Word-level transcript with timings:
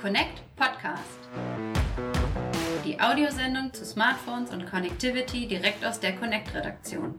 Connect 0.00 0.42
Podcast. 0.54 1.18
Die 2.86 3.00
Audiosendung 3.00 3.72
zu 3.72 3.84
Smartphones 3.84 4.52
und 4.52 4.64
Connectivity 4.64 5.48
direkt 5.48 5.84
aus 5.84 5.98
der 5.98 6.14
Connect-Redaktion. 6.14 7.16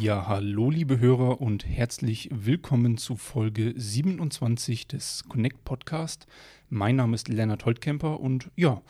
Ja, 0.00 0.28
hallo 0.28 0.70
liebe 0.70 1.00
Hörer 1.00 1.40
und 1.40 1.66
herzlich 1.66 2.28
willkommen 2.32 2.98
zu 2.98 3.16
Folge 3.16 3.74
27 3.76 4.86
des 4.86 5.24
Connect 5.28 5.64
Podcast. 5.64 6.28
Mein 6.70 6.94
Name 6.94 7.16
ist 7.16 7.28
Lennart 7.28 7.64
Holtkemper 7.64 8.20
und 8.20 8.48
ja, 8.54 8.80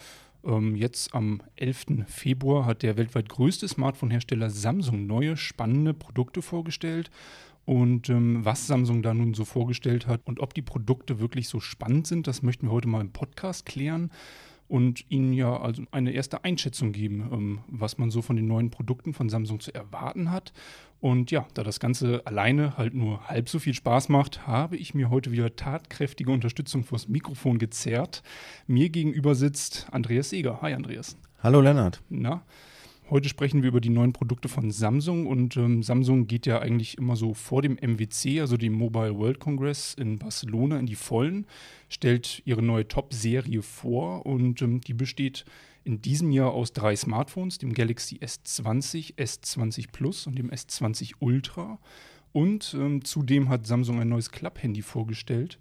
ähm, 0.49 0.75
jetzt 0.75 1.15
am 1.15 1.43
11. 1.57 2.07
Februar 2.07 2.67
hat 2.67 2.83
der 2.83 2.97
weltweit 2.97 3.29
größte 3.29 3.69
Smartphone-Hersteller 3.69 4.51
Samsung 4.51 5.07
neue 5.07 5.37
spannende 5.37 5.95
Produkte 5.95 6.43
vorgestellt. 6.43 7.11
Und 7.65 8.09
ähm, 8.09 8.45
was 8.45 8.67
Samsung 8.67 9.03
da 9.03 9.13
nun 9.13 9.35
so 9.35 9.45
vorgestellt 9.45 10.07
hat 10.07 10.23
und 10.25 10.41
ob 10.41 10.55
die 10.55 10.63
Produkte 10.63 11.21
wirklich 11.21 11.49
so 11.49 11.61
spannend 11.61 12.07
sind, 12.07 12.27
das 12.27 12.43
möchten 12.43 12.67
wir 12.67 12.73
heute 12.73 12.89
mal 12.89 13.03
im 13.03 13.13
Podcast 13.13 13.67
klären 13.67 14.11
und 14.69 15.05
Ihnen 15.11 15.33
ja 15.33 15.59
also 15.59 15.83
eine 15.91 16.13
erste 16.13 16.45
Einschätzung 16.45 16.93
geben, 16.93 17.29
ähm, 17.33 17.59
was 17.69 17.99
man 17.99 18.11
so 18.11 18.23
von 18.23 18.37
den 18.37 18.47
neuen 18.47 18.71
Produkten 18.71 19.15
von 19.15 19.29
Samsung 19.29 19.61
zu 19.61 19.75
erwarten 19.75 20.31
hat. 20.31 20.53
Und 21.01 21.31
ja, 21.31 21.47
da 21.55 21.63
das 21.63 21.81
Ganze 21.81 22.27
alleine 22.27 22.77
halt 22.77 22.93
nur 22.93 23.29
halb 23.29 23.49
so 23.49 23.59
viel 23.59 23.75
Spaß 23.75 24.09
macht, 24.09 24.47
habe 24.47 24.77
ich 24.77 24.95
mir 24.95 25.11
heute 25.11 25.33
wieder 25.33 25.55
tatkräftige 25.55 26.33
Unterstützung 26.33 26.85
fürs 26.85 27.09
Mikrofon 27.09 27.59
gezerrt. 27.59 28.23
Mir 28.67 28.91
gegenüber 28.91 29.35
sitzt 29.35 29.87
Andreas 29.93 30.31
Seeger. 30.31 30.61
Hi 30.61 30.75
Andreas. 30.75 31.17
Hallo 31.41 31.61
Lennart. 31.61 32.03
Na, 32.09 32.43
Heute 33.11 33.31
sprechen 33.31 33.63
wir 33.63 33.71
über 33.71 33.81
die 33.81 33.89
neuen 33.89 34.13
Produkte 34.13 34.51
von 34.51 34.71
Samsung 34.71 35.27
und 35.27 35.57
ähm, 35.57 35.83
Samsung 35.83 36.27
geht 36.27 36.45
ja 36.45 36.59
eigentlich 36.59 36.99
immer 36.99 37.17
so 37.17 37.33
vor 37.33 37.63
dem 37.63 37.79
MWC, 37.81 38.39
also 38.41 38.59
dem 38.59 38.75
Mobile 38.75 39.17
World 39.17 39.41
Congress 39.41 39.95
in 39.95 40.19
Barcelona, 40.19 40.79
in 40.79 40.85
die 40.85 40.95
Vollen, 40.95 41.47
stellt 41.89 42.43
ihre 42.45 42.61
neue 42.61 42.87
Top-Serie 42.87 43.63
vor 43.63 44.27
und 44.27 44.61
ähm, 44.61 44.83
die 44.83 44.93
besteht 44.93 45.47
in 45.85 46.03
diesem 46.03 46.33
Jahr 46.33 46.53
aus 46.53 46.75
drei 46.75 46.95
Smartphones, 46.97 47.57
dem 47.57 47.73
Galaxy 47.73 48.17
S20, 48.17 49.15
S20 49.17 49.87
Plus 49.91 50.27
und 50.27 50.39
dem 50.39 50.51
S20 50.51 51.13
Ultra. 51.21 51.79
Und 52.33 52.77
ähm, 52.79 53.03
zudem 53.07 53.49
hat 53.49 53.67
Samsung 53.67 54.03
ein 54.03 54.11
neues 54.11 54.31
Club-Handy 54.31 54.83
vorgestellt 54.83 55.59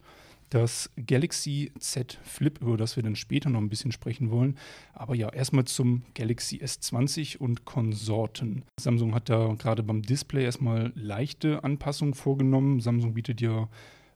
das 0.49 0.89
Galaxy 0.95 1.71
Z 1.79 2.19
Flip, 2.23 2.59
über 2.61 2.77
das 2.77 2.95
wir 2.95 3.03
dann 3.03 3.15
später 3.15 3.49
noch 3.49 3.59
ein 3.59 3.69
bisschen 3.69 3.91
sprechen 3.91 4.31
wollen. 4.31 4.57
Aber 4.93 5.15
ja, 5.15 5.29
erstmal 5.29 5.65
zum 5.65 6.03
Galaxy 6.13 6.57
S20 6.57 7.37
und 7.37 7.65
Konsorten. 7.65 8.63
Samsung 8.79 9.13
hat 9.13 9.29
da 9.29 9.55
gerade 9.57 9.83
beim 9.83 10.01
Display 10.01 10.43
erstmal 10.43 10.91
leichte 10.95 11.63
Anpassungen 11.63 12.13
vorgenommen. 12.13 12.79
Samsung 12.79 13.13
bietet 13.13 13.41
ja 13.41 13.67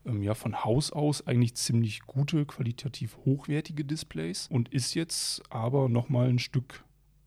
ähm, 0.06 0.24
ja 0.24 0.34
von 0.34 0.64
Haus 0.64 0.92
aus 0.92 1.28
eigentlich 1.28 1.56
ziemlich 1.56 2.02
gute, 2.02 2.46
qualitativ 2.46 3.18
hochwertige 3.26 3.86
Displays 3.86 4.48
und 4.48 4.70
ist 4.70 4.94
jetzt 4.94 5.44
aber 5.50 5.90
nochmal 5.90 6.30
ein 6.30 6.40
Stück 6.40 6.84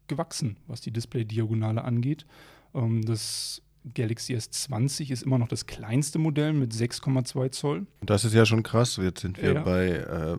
gewachsen, 0.08 0.56
was 0.66 0.80
die 0.80 0.90
Display-Diagonale 0.90 1.84
angeht. 1.84 2.26
Ähm, 2.74 3.04
das 3.04 3.62
Galaxy 3.92 4.34
S20 4.34 5.10
ist 5.10 5.22
immer 5.22 5.38
noch 5.38 5.48
das 5.48 5.66
kleinste 5.66 6.18
Modell 6.18 6.52
mit 6.52 6.72
6,2 6.72 7.50
Zoll. 7.50 7.86
Das 8.00 8.24
ist 8.24 8.32
ja 8.32 8.46
schon 8.46 8.62
krass. 8.62 8.96
Jetzt 8.96 9.20
sind 9.20 9.40
wir 9.40 9.54
ja. 9.54 9.62
bei, 9.62 9.88
äh, 9.88 10.38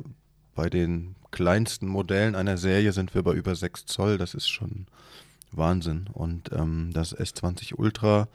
bei 0.55 0.69
den 0.69 1.15
kleinsten 1.31 1.87
Modellen 1.87 2.35
einer 2.35 2.57
Serie 2.57 2.91
sind 2.91 3.13
wir 3.13 3.21
bei 3.21 3.33
über 3.33 3.55
6 3.55 3.85
Zoll. 3.85 4.17
Das 4.17 4.33
ist 4.33 4.47
schon 4.47 4.87
Wahnsinn. 5.51 6.07
Und 6.11 6.51
ähm, 6.53 6.91
das 6.93 7.15
S20 7.15 7.75
Ultra 7.75 8.27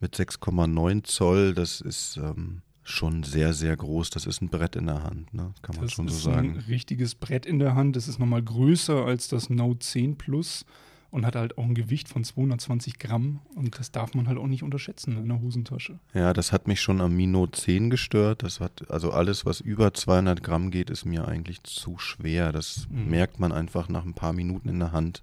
mit 0.00 0.14
6,9 0.16 1.04
Zoll, 1.04 1.54
das 1.54 1.80
ist 1.80 2.16
ähm, 2.18 2.62
schon 2.82 3.22
sehr, 3.22 3.52
sehr 3.54 3.76
groß. 3.76 4.10
Das 4.10 4.26
ist 4.26 4.42
ein 4.42 4.48
Brett 4.48 4.76
in 4.76 4.86
der 4.86 5.02
Hand, 5.02 5.32
ne? 5.34 5.54
kann 5.62 5.76
man 5.76 5.86
das 5.86 5.92
schon 5.92 6.08
so 6.08 6.16
sagen. 6.16 6.54
Das 6.54 6.62
ist 6.62 6.68
ein 6.68 6.72
richtiges 6.72 7.14
Brett 7.14 7.46
in 7.46 7.58
der 7.58 7.74
Hand. 7.74 7.96
Das 7.96 8.08
ist 8.08 8.18
nochmal 8.18 8.42
größer 8.42 9.04
als 9.04 9.28
das 9.28 9.50
Note 9.50 9.80
10 9.80 10.16
Plus 10.18 10.64
und 11.12 11.26
hat 11.26 11.36
halt 11.36 11.58
auch 11.58 11.64
ein 11.64 11.74
Gewicht 11.74 12.08
von 12.08 12.24
220 12.24 12.98
Gramm 12.98 13.40
und 13.54 13.78
das 13.78 13.92
darf 13.92 14.14
man 14.14 14.26
halt 14.26 14.38
auch 14.38 14.46
nicht 14.46 14.62
unterschätzen 14.62 15.18
in 15.18 15.28
der 15.28 15.40
Hosentasche. 15.40 16.00
Ja, 16.14 16.32
das 16.32 16.52
hat 16.52 16.66
mich 16.66 16.80
schon 16.80 17.02
am 17.02 17.14
Mino 17.14 17.46
10 17.46 17.90
gestört. 17.90 18.42
Das 18.42 18.60
hat, 18.60 18.90
also 18.90 19.12
alles, 19.12 19.44
was 19.44 19.60
über 19.60 19.92
200 19.92 20.42
Gramm 20.42 20.70
geht, 20.70 20.88
ist 20.88 21.04
mir 21.04 21.28
eigentlich 21.28 21.62
zu 21.64 21.98
schwer. 21.98 22.50
Das 22.50 22.88
mhm. 22.90 23.10
merkt 23.10 23.38
man 23.38 23.52
einfach 23.52 23.90
nach 23.90 24.06
ein 24.06 24.14
paar 24.14 24.32
Minuten 24.32 24.70
in 24.70 24.78
der 24.78 24.92
Hand. 24.92 25.22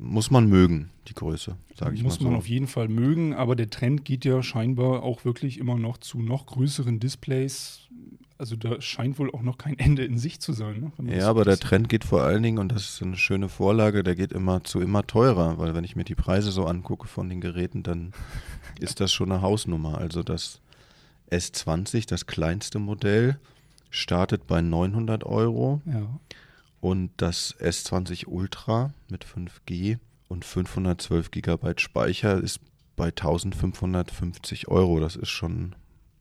Muss 0.00 0.30
man 0.30 0.48
mögen, 0.48 0.90
die 1.06 1.14
Größe, 1.14 1.56
sage 1.76 1.94
ich 1.94 2.02
Muss 2.02 2.18
mal 2.18 2.24
so. 2.24 2.30
man 2.30 2.38
auf 2.38 2.48
jeden 2.48 2.66
Fall 2.66 2.88
mögen, 2.88 3.32
aber 3.32 3.54
der 3.54 3.70
Trend 3.70 4.04
geht 4.04 4.24
ja 4.24 4.42
scheinbar 4.42 5.04
auch 5.04 5.24
wirklich 5.24 5.58
immer 5.58 5.76
noch 5.76 5.98
zu 5.98 6.20
noch 6.20 6.46
größeren 6.46 6.98
Displays 6.98 7.88
also 8.38 8.54
da 8.54 8.80
scheint 8.80 9.18
wohl 9.18 9.32
auch 9.32 9.42
noch 9.42 9.58
kein 9.58 9.78
Ende 9.78 10.04
in 10.04 10.16
sich 10.16 10.40
zu 10.40 10.52
sein. 10.52 10.92
Ne? 10.98 11.16
Ja, 11.18 11.28
aber 11.28 11.44
der 11.44 11.58
Trend 11.58 11.88
geht 11.88 12.04
vor 12.04 12.22
allen 12.22 12.42
Dingen, 12.42 12.58
und 12.58 12.70
das 12.70 12.88
ist 12.88 13.02
eine 13.02 13.16
schöne 13.16 13.48
Vorlage, 13.48 14.04
der 14.04 14.14
geht 14.14 14.32
immer 14.32 14.62
zu 14.62 14.80
immer 14.80 15.06
teurer, 15.06 15.58
weil 15.58 15.74
wenn 15.74 15.82
ich 15.82 15.96
mir 15.96 16.04
die 16.04 16.14
Preise 16.14 16.52
so 16.52 16.64
angucke 16.64 17.08
von 17.08 17.28
den 17.28 17.40
Geräten, 17.40 17.82
dann 17.82 18.12
ist 18.80 19.00
das 19.00 19.12
schon 19.12 19.32
eine 19.32 19.42
Hausnummer. 19.42 19.98
Also 19.98 20.22
das 20.22 20.60
S20, 21.30 22.06
das 22.08 22.26
kleinste 22.26 22.78
Modell, 22.78 23.38
startet 23.90 24.46
bei 24.46 24.60
900 24.60 25.24
Euro. 25.24 25.82
Ja. 25.84 26.20
Und 26.80 27.10
das 27.16 27.56
S20 27.58 28.28
Ultra 28.28 28.94
mit 29.08 29.26
5G 29.26 29.98
und 30.28 30.44
512 30.44 31.32
Gigabyte 31.32 31.80
Speicher 31.80 32.38
ist 32.38 32.60
bei 32.94 33.06
1550 33.06 34.68
Euro. 34.68 35.00
Das 35.00 35.16
ist 35.16 35.30
schon 35.30 35.74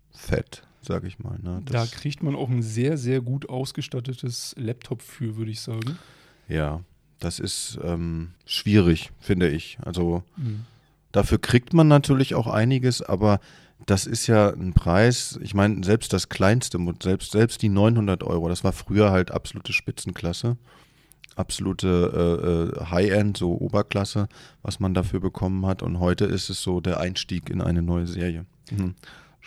fett 0.10 0.67
sage 0.82 1.08
ich 1.08 1.20
mal. 1.20 1.38
Ne? 1.42 1.62
Da 1.66 1.86
kriegt 1.86 2.24
man 2.24 2.36
auch 2.36 2.50
ein 2.50 2.62
sehr, 2.62 2.98
sehr 2.98 3.22
gut 3.22 3.50
ausgestattetes 3.50 4.56
Laptop 4.58 5.02
für, 5.02 5.38
würde 5.38 5.52
ich 5.52 5.62
sagen. 5.62 5.98
Ja, 6.48 6.82
das 7.20 7.40
ist 7.40 7.80
ähm, 7.84 8.32
schwierig, 8.46 9.12
finde 9.20 9.50
ich. 9.50 9.78
Also 9.82 10.24
mhm. 10.36 10.66
dafür 11.12 11.40
kriegt 11.40 11.74
man 11.74 11.88
natürlich 11.88 12.36
auch 12.36 12.48
einiges, 12.48 13.02
aber 13.02 13.40
das 13.86 14.06
ist 14.06 14.28
ja 14.28 14.50
ein 14.50 14.74
Preis, 14.74 15.40
ich 15.42 15.54
meine, 15.54 15.84
selbst 15.84 16.12
das 16.12 16.30
kleinste, 16.30 16.80
selbst, 17.02 17.32
selbst 17.32 17.62
die 17.62 17.70
900 17.70 18.24
Euro, 18.24 18.50
das 18.50 18.64
war 18.64 18.74
früher 18.74 19.12
halt 19.12 19.32
absolute 19.32 19.72
Spitzenklasse, 19.72 20.58
absolute 21.36 22.74
äh, 22.78 22.82
äh, 22.82 22.86
High-End, 22.90 23.38
so 23.38 23.54
Oberklasse, 23.54 24.28
was 24.64 24.80
man 24.80 24.94
dafür 24.94 25.20
bekommen 25.20 25.66
hat. 25.66 25.84
Und 25.84 26.00
heute 26.00 26.26
ist 26.26 26.50
es 26.50 26.62
so 26.64 26.82
der 26.82 27.00
Einstieg 27.00 27.50
in 27.50 27.62
eine 27.62 27.82
neue 27.82 28.08
Serie. 28.08 28.46
Mhm. 28.72 28.96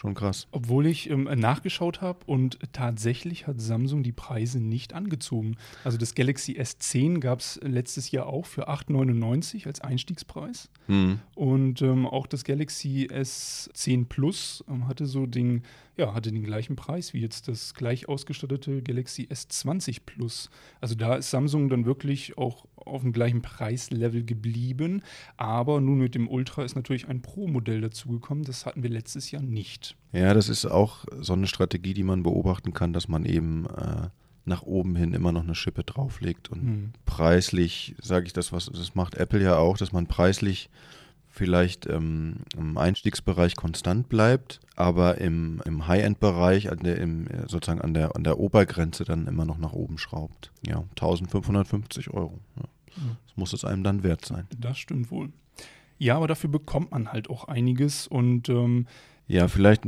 Schon 0.01 0.15
krass. 0.15 0.47
Obwohl 0.51 0.87
ich 0.87 1.11
ähm, 1.11 1.25
nachgeschaut 1.25 2.01
habe 2.01 2.21
und 2.25 2.59
tatsächlich 2.73 3.47
hat 3.47 3.61
Samsung 3.61 4.03
die 4.03 4.13
Preise 4.13 4.59
nicht 4.59 4.95
angezogen. 4.95 5.59
Also 5.85 5.99
das 5.99 6.15
Galaxy 6.15 6.53
S10 6.59 7.21
gab 7.21 7.41
es 7.41 7.61
letztes 7.63 8.11
Jahr 8.11 8.27
auch 8.27 8.47
für 8.47 8.71
8,99 8.71 9.67
als 9.67 9.83
Einstiegspreis. 9.83 10.71
Mhm. 10.87 11.21
Und 11.35 11.83
ähm, 11.83 12.07
auch 12.07 12.27
das 12.27 12.45
Galaxy 12.45 13.09
S10 13.13 14.07
Plus 14.07 14.65
ähm, 14.71 14.89
hatte 14.89 15.05
so 15.05 15.27
den, 15.27 15.65
ja, 15.99 16.15
hatte 16.15 16.33
den 16.33 16.45
gleichen 16.45 16.77
Preis 16.77 17.13
wie 17.13 17.21
jetzt 17.21 17.49
das 17.49 17.75
gleich 17.75 18.09
ausgestattete 18.09 18.81
Galaxy 18.81 19.29
S20 19.31 19.99
Plus. 20.07 20.49
Also 20.81 20.95
da 20.95 21.17
ist 21.17 21.29
Samsung 21.29 21.69
dann 21.69 21.85
wirklich 21.85 22.39
auch 22.39 22.65
auf 22.87 23.03
dem 23.03 23.13
gleichen 23.13 23.43
Preislevel 23.43 24.25
geblieben. 24.25 25.03
Aber 25.37 25.81
nun 25.81 25.99
mit 25.99 26.15
dem 26.15 26.29
Ultra 26.29 26.65
ist 26.65 26.77
natürlich 26.77 27.09
ein 27.09 27.23
Pro-Modell 27.23 27.81
dazugekommen. 27.81 28.45
Das 28.45 28.67
hatten 28.67 28.83
wir 28.83 28.91
letztes 28.91 29.31
Jahr 29.31 29.43
nicht. 29.43 29.97
Ja, 30.13 30.35
das 30.35 30.49
ist 30.49 30.67
auch 30.67 31.05
so 31.21 31.33
eine 31.33 31.47
Strategie, 31.47 31.95
die 31.95 32.03
man 32.03 32.23
beobachten 32.23 32.73
kann, 32.73 32.93
dass 32.93 33.09
man 33.09 33.25
eben 33.25 33.67
äh, 33.67 34.09
nach 34.45 34.63
oben 34.63 34.97
hin 34.97 35.15
immer 35.15 35.33
noch 35.33 35.43
eine 35.43 35.55
Schippe 35.55 35.85
drauflegt. 35.85 36.51
Und 36.51 36.61
hm. 36.61 36.93
preislich, 37.05 37.95
sage 38.01 38.27
ich 38.27 38.33
das, 38.33 38.53
was 38.53 38.67
das 38.67 38.95
macht 38.95 39.15
Apple 39.15 39.43
ja 39.43 39.57
auch, 39.57 39.77
dass 39.77 39.93
man 39.93 40.07
preislich 40.07 40.71
vielleicht 41.31 41.87
ähm, 41.87 42.39
im 42.57 42.77
Einstiegsbereich 42.77 43.57
konstant 43.57 44.09
bleibt, 44.09 44.61
aber 44.77 45.19
im, 45.19 45.63
im 45.65 45.87
High-End-Bereich, 45.87 46.71
an 46.71 46.81
der, 46.81 47.49
sozusagen 47.49 47.81
an 47.81 47.95
der, 47.95 48.17
an 48.17 48.25
der 48.25 48.39
Obergrenze 48.39 49.05
dann 49.05 49.27
immer 49.27 49.45
noch 49.45 49.59
nach 49.59 49.73
oben 49.73 49.99
schraubt. 49.99 50.53
Ja, 50.67 50.85
1550 50.91 52.11
Euro. 52.11 52.39
Ja. 52.57 52.65
Das 53.27 53.37
muss 53.37 53.53
es 53.53 53.65
einem 53.65 53.85
dann 53.85 54.03
wert 54.03 54.25
sein. 54.25 54.49
Das 54.59 54.77
stimmt 54.79 55.11
wohl. 55.11 55.31
Ja, 55.99 56.17
aber 56.17 56.29
dafür 56.29 56.51
bekommt 56.51 56.91
man 56.91 57.13
halt 57.13 57.31
auch 57.31 57.45
einiges 57.45 58.07
und 58.07 58.49
ähm, 58.49 58.87
ja, 59.29 59.47
vielleicht 59.49 59.85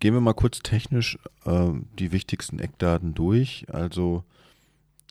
gehen 0.00 0.14
wir 0.14 0.20
mal 0.20 0.34
kurz 0.34 0.58
technisch 0.58 1.18
äh, 1.44 1.70
die 1.98 2.12
wichtigsten 2.12 2.58
Eckdaten 2.58 3.14
durch. 3.14 3.66
Also 3.72 4.24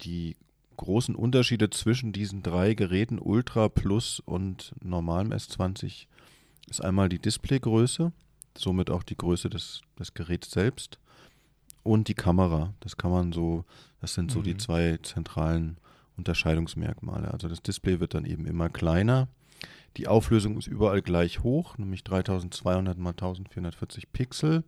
die 0.03 0.35
großen 0.75 1.15
Unterschiede 1.15 1.69
zwischen 1.69 2.11
diesen 2.11 2.43
drei 2.43 2.73
Geräten, 2.73 3.19
Ultra, 3.19 3.69
Plus 3.69 4.19
und 4.19 4.73
normalem 4.83 5.31
S20, 5.31 6.07
ist 6.67 6.83
einmal 6.83 7.09
die 7.09 7.19
Displaygröße, 7.19 8.11
somit 8.57 8.89
auch 8.89 9.03
die 9.03 9.17
Größe 9.17 9.49
des, 9.49 9.81
des 9.99 10.13
Geräts 10.13 10.51
selbst 10.51 10.99
und 11.83 12.07
die 12.07 12.13
Kamera. 12.15 12.73
Das 12.79 12.97
kann 12.97 13.11
man 13.11 13.31
so, 13.31 13.65
das 14.01 14.13
sind 14.13 14.31
so 14.31 14.39
mhm. 14.39 14.43
die 14.43 14.57
zwei 14.57 14.97
zentralen 15.03 15.77
Unterscheidungsmerkmale. 16.17 17.31
Also 17.31 17.47
das 17.47 17.61
Display 17.61 17.99
wird 17.99 18.13
dann 18.13 18.25
eben 18.25 18.45
immer 18.45 18.69
kleiner. 18.69 19.27
Die 19.97 20.07
Auflösung 20.07 20.57
ist 20.57 20.67
überall 20.67 21.01
gleich 21.01 21.43
hoch, 21.43 21.77
nämlich 21.77 22.03
3200 22.03 22.97
mal 22.97 23.11
1440 23.11 24.11
Pixel. 24.11 24.63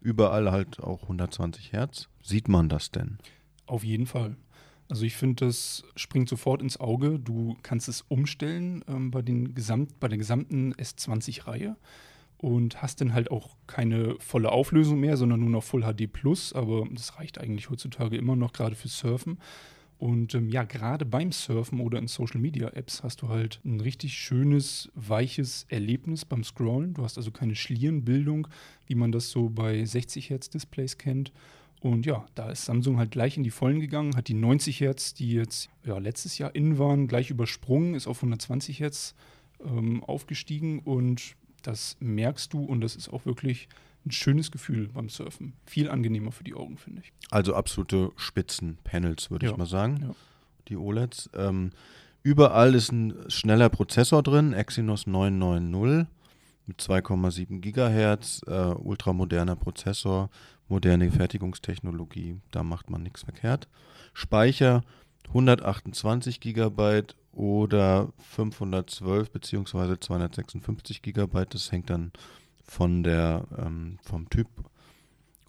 Überall 0.00 0.50
halt 0.50 0.80
auch 0.80 1.02
120 1.02 1.72
Hertz. 1.72 2.08
Sieht 2.22 2.48
man 2.48 2.68
das 2.68 2.90
denn? 2.90 3.18
Auf 3.66 3.84
jeden 3.84 4.06
Fall. 4.06 4.36
Also 4.90 5.04
ich 5.04 5.14
finde, 5.14 5.46
das 5.46 5.84
springt 5.94 6.28
sofort 6.28 6.60
ins 6.60 6.78
Auge. 6.78 7.18
Du 7.20 7.56
kannst 7.62 7.88
es 7.88 8.02
umstellen 8.08 8.84
ähm, 8.88 9.12
bei, 9.12 9.22
den 9.22 9.54
Gesamt, 9.54 10.00
bei 10.00 10.08
der 10.08 10.18
gesamten 10.18 10.74
S20-Reihe 10.74 11.76
und 12.38 12.82
hast 12.82 13.00
dann 13.00 13.14
halt 13.14 13.30
auch 13.30 13.56
keine 13.68 14.16
volle 14.18 14.50
Auflösung 14.50 14.98
mehr, 14.98 15.16
sondern 15.16 15.40
nur 15.40 15.50
noch 15.50 15.62
Full 15.62 15.82
HD 15.82 16.12
Plus. 16.12 16.52
Aber 16.52 16.88
das 16.90 17.18
reicht 17.18 17.38
eigentlich 17.38 17.70
heutzutage 17.70 18.16
immer 18.16 18.34
noch, 18.34 18.52
gerade 18.52 18.74
für 18.74 18.88
Surfen. 18.88 19.38
Und 19.96 20.34
ähm, 20.34 20.48
ja, 20.48 20.64
gerade 20.64 21.04
beim 21.04 21.30
Surfen 21.30 21.78
oder 21.78 21.98
in 21.98 22.08
Social 22.08 22.40
Media 22.40 22.68
Apps 22.70 23.04
hast 23.04 23.20
du 23.22 23.28
halt 23.28 23.60
ein 23.64 23.80
richtig 23.80 24.14
schönes, 24.14 24.90
weiches 24.94 25.66
Erlebnis 25.68 26.24
beim 26.24 26.42
Scrollen. 26.42 26.94
Du 26.94 27.04
hast 27.04 27.18
also 27.18 27.30
keine 27.30 27.54
Schlierenbildung, 27.54 28.48
wie 28.86 28.94
man 28.94 29.12
das 29.12 29.30
so 29.30 29.50
bei 29.50 29.84
60 29.84 30.30
Hertz 30.30 30.48
Displays 30.48 30.96
kennt. 30.96 31.32
Und 31.80 32.04
ja, 32.04 32.26
da 32.34 32.50
ist 32.50 32.64
Samsung 32.66 32.98
halt 32.98 33.10
gleich 33.10 33.36
in 33.38 33.42
die 33.42 33.50
Vollen 33.50 33.80
gegangen, 33.80 34.14
hat 34.16 34.28
die 34.28 34.34
90 34.34 34.80
Hertz, 34.80 35.14
die 35.14 35.32
jetzt 35.32 35.70
ja, 35.84 35.96
letztes 35.98 36.36
Jahr 36.38 36.54
in 36.54 36.78
waren, 36.78 37.08
gleich 37.08 37.30
übersprungen, 37.30 37.94
ist 37.94 38.06
auf 38.06 38.18
120 38.18 38.80
Hertz 38.80 39.14
ähm, 39.64 40.04
aufgestiegen 40.04 40.80
und 40.80 41.36
das 41.62 41.96
merkst 42.00 42.52
du 42.52 42.64
und 42.64 42.80
das 42.82 42.96
ist 42.96 43.08
auch 43.10 43.24
wirklich 43.24 43.68
ein 44.06 44.10
schönes 44.10 44.50
Gefühl 44.50 44.88
beim 44.88 45.08
Surfen. 45.08 45.52
Viel 45.66 45.90
angenehmer 45.90 46.32
für 46.32 46.44
die 46.44 46.54
Augen, 46.54 46.76
finde 46.78 47.02
ich. 47.02 47.12
Also 47.30 47.54
absolute 47.54 48.10
Spitzenpanels, 48.16 49.30
würde 49.30 49.46
Ja. 49.46 49.52
ich 49.52 49.58
mal 49.58 49.66
sagen. 49.66 50.00
Ja. 50.02 50.14
Die 50.68 50.76
OLEDs. 50.76 51.28
Ähm, 51.34 51.70
überall 52.22 52.74
ist 52.74 52.92
ein 52.92 53.14
schneller 53.28 53.68
Prozessor 53.68 54.22
drin, 54.22 54.52
Exynos 54.52 55.06
990 55.06 56.06
mit 56.66 56.80
2,7 56.80 57.60
Gigahertz, 57.60 58.42
äh, 58.46 58.50
ultramoderner 58.74 59.56
Prozessor, 59.56 60.30
moderne 60.70 61.10
Fertigungstechnologie, 61.10 62.40
da 62.50 62.62
macht 62.62 62.88
man 62.88 63.02
nichts 63.02 63.22
verkehrt. 63.22 63.68
Speicher 64.14 64.82
128 65.28 66.40
Gigabyte 66.40 67.16
oder 67.32 68.12
512 68.18 69.30
beziehungsweise 69.30 70.00
256 70.00 71.02
Gigabyte, 71.02 71.54
das 71.54 71.70
hängt 71.70 71.90
dann 71.90 72.12
von 72.64 73.02
der, 73.02 73.46
ähm, 73.58 73.98
vom 74.02 74.30
Typ 74.30 74.48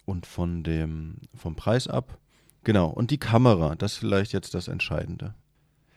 und 0.04 0.26
von 0.26 0.62
dem, 0.62 1.16
vom 1.34 1.56
Preis 1.56 1.88
ab. 1.88 2.18
Genau, 2.64 2.88
und 2.88 3.10
die 3.10 3.18
Kamera, 3.18 3.74
das 3.74 3.92
ist 3.92 3.98
vielleicht 3.98 4.32
jetzt 4.32 4.54
das 4.54 4.68
Entscheidende. 4.68 5.34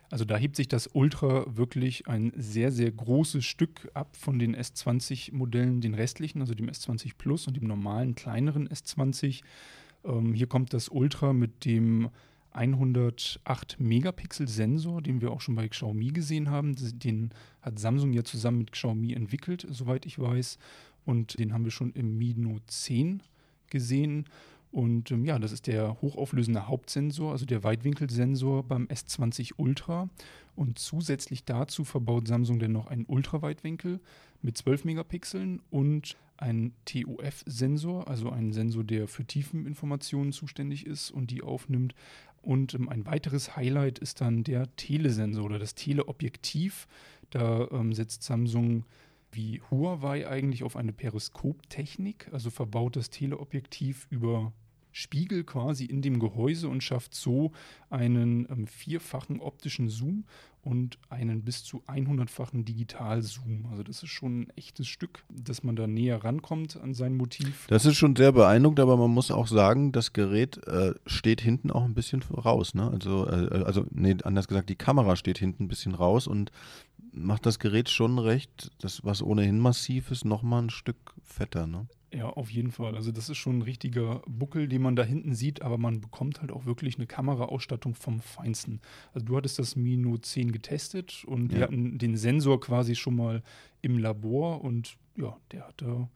Also 0.10 0.25
da 0.25 0.38
hebt 0.38 0.56
sich 0.56 0.68
das 0.68 0.88
Ultra 0.94 1.46
wirklich 1.56 2.07
ein 2.07 2.31
sehr, 2.36 2.72
sehr 2.72 2.92
großes 2.92 3.44
Stück 3.44 3.90
ab 3.94 4.16
von 4.16 4.40
den 4.40 4.56
S20-Modellen, 4.56 5.81
den 5.81 5.96
restlichen, 5.96 6.42
also 6.42 6.54
dem 6.54 6.69
S20 6.69 7.13
Plus 7.18 7.48
und 7.48 7.57
dem 7.57 7.68
normalen, 7.68 8.16
kleineren 8.16 8.69
S20. 8.69 9.42
Ähm, 10.04 10.34
hier 10.34 10.48
kommt 10.48 10.74
das 10.74 10.90
Ultra 10.90 11.34
mit 11.34 11.66
dem 11.66 12.10
108 12.52 13.80
Megapixel 13.80 14.48
Sensor, 14.48 15.02
den 15.02 15.22
wir 15.22 15.31
auch 15.31 15.42
schon 15.42 15.56
bei 15.56 15.68
Xiaomi 15.68 16.12
gesehen 16.12 16.50
haben. 16.50 16.75
Den 17.00 17.31
hat 17.62 17.80
Samsung 17.80 18.13
ja 18.13 18.24
zusammen 18.24 18.60
mit 18.60 18.72
Xiaomi 18.72 19.13
entwickelt, 19.13 19.68
soweit 19.69 20.06
ich 20.06 20.19
weiß. 20.19 20.58
Und 21.06 21.38
den 21.38 21.54
haben 21.54 21.66
wir 21.66 21.72
schon 21.72 21.92
im 21.92 22.18
Mi 22.18 22.34
Note 22.36 22.66
10 22.68 23.22
gesehen. 23.69 24.25
Und 24.75 25.10
ähm, 25.12 25.24
ja, 25.24 25.39
das 25.39 25.54
ist 25.54 25.68
der 25.68 26.01
hochauflösende 26.01 26.68
Hauptsensor, 26.68 27.31
also 27.31 27.45
der 27.45 27.63
Weitwinkelsensor 27.63 28.63
beim 28.63 28.88
S20 28.88 29.54
Ultra. 29.56 30.10
Und 30.54 30.80
zusätzlich 30.80 31.45
dazu 31.45 31.86
verbaut 31.86 32.27
Samsung 32.27 32.60
dann 32.60 32.74
noch 32.74 32.88
einen 32.88 33.06
Ultraweitwinkel 33.06 34.01
mit 34.42 34.57
12 34.57 34.83
Megapixeln 34.83 35.62
und 35.69 36.18
einen 36.36 36.74
TOF-Sensor, 36.83 38.10
also 38.10 38.30
einen 38.31 38.51
Sensor, 38.51 38.83
der 38.83 39.07
für 39.07 39.24
Tiefeninformationen 39.24 40.33
zuständig 40.33 40.86
ist 40.86 41.10
und 41.10 41.31
die 41.31 41.42
aufnimmt. 41.42 41.95
Und 42.42 42.74
ähm, 42.74 42.89
ein 42.89 43.06
weiteres 43.06 43.56
Highlight 43.56 44.00
ist 44.00 44.19
dann 44.19 44.44
der 44.44 44.75
Telesensor 44.75 45.45
oder 45.45 45.57
das 45.57 45.75
Teleobjektiv. 45.75 46.89
Da 47.30 47.69
ähm, 47.72 47.94
setzt 47.94 48.24
Samsung 48.24 48.83
wie 49.31 49.62
Huawei 49.72 50.27
eigentlich 50.27 50.63
auf 50.63 50.75
eine 50.75 50.92
Periskoptechnik, 50.92 52.27
also 52.33 52.50
verbaut 52.50 52.98
das 52.98 53.10
Teleobjektiv 53.10 54.07
über 54.10 54.51
Spiegel 54.97 55.44
quasi 55.44 55.83
in 55.83 56.01
dem 56.01 56.19
Gehäuse 56.19 56.69
und 56.69 56.81
schafft 56.81 57.13
so 57.15 57.51
einen 57.89 58.47
ähm, 58.50 58.65
vierfachen 58.65 59.42
optischen 59.42 59.89
Zoom 59.89 60.24
und 60.62 60.97
einen 61.09 61.44
bis 61.44 61.65
zu 61.65 61.83
100-fachen 61.88 62.63
Digitalzoom. 62.63 63.65
Also 63.69 63.83
das 63.83 64.03
ist 64.03 64.09
schon 64.09 64.44
ein 64.44 64.50
echtes 64.56 64.88
Stück, 64.88 65.25
dass 65.30 65.63
man 65.63 65.75
da 65.75 65.86
näher 65.86 66.24
rankommt 66.24 66.77
an 66.77 66.94
sein 66.94 67.18
Motiv. 67.18 67.68
Das 67.68 67.86
ist 67.86 67.97
schon 67.97 68.15
sehr 68.15 68.31
beeindruckend, 68.31 68.80
aber 68.80 68.95
man 68.95 69.12
muss 69.12 69.31
auch 69.31 69.47
sagen, 69.47 69.92
das 69.92 70.13
Gerät 70.13 70.65
äh, 70.65 70.94
steht 71.06 71.41
hinten 71.41 71.71
auch 71.71 71.83
ein 71.83 71.94
bisschen 71.94 72.24
raus. 72.24 72.74
Ne? 72.74 72.89
Also, 72.89 73.27
äh, 73.27 73.65
also, 73.65 73.86
nee, 73.91 74.15
anders 74.24 74.48
gesagt, 74.48 74.69
die 74.69 74.77
Kamera 74.77 75.18
steht 75.18 75.39
hinten 75.39 75.65
ein 75.65 75.68
bisschen 75.68 75.94
raus 75.94 76.25
und 76.25 76.53
macht 77.12 77.45
das 77.45 77.59
Gerät 77.59 77.89
schon 77.89 78.18
recht, 78.18 78.71
das, 78.80 79.03
was 79.03 79.21
ohnehin 79.21 79.59
massiv 79.59 80.09
ist, 80.09 80.24
nochmal 80.24 80.63
ein 80.63 80.69
Stück 80.69 81.15
fetter. 81.21 81.68
Ne? 81.68 81.86
Ja, 82.15 82.29
auf 82.29 82.50
jeden 82.50 82.71
Fall. 82.71 82.95
Also 82.95 83.12
das 83.12 83.27
ist 83.29 83.38
schon 83.38 83.57
ein 83.59 83.62
richtiger 83.62 84.21
Buckel, 84.25 84.69
den 84.69 84.81
man 84.81 84.95
da 84.95 85.03
hinten 85.03 85.35
sieht, 85.35 85.62
aber 85.62 85.77
man 85.77 86.00
bekommt 86.00 86.39
halt 86.39 86.51
auch 86.51 86.65
wirklich 86.65 86.95
eine 86.95 87.07
Kameraausstattung 87.07 87.94
vom 87.94 88.21
Feinsten. 88.21 88.79
Also 89.13 89.25
du 89.25 89.35
hattest 89.35 89.59
das 89.59 89.75
Mi 89.75 89.97
Note 89.97 90.21
10 90.21 90.51
getestet 90.53 91.23
und 91.25 91.51
wir 91.51 91.59
Ja. 91.59 91.63
hatten 91.65 91.97
den 91.97 92.15
Sensor 92.15 92.62
quasi 92.62 92.95
schon 92.95 93.17
mal 93.17 93.44
im 93.81 93.97
Labor 93.97 94.63
und 94.63 94.95
ja, 95.17 95.35
der 95.51 95.67
hat 95.67 95.81
da 95.81 96.09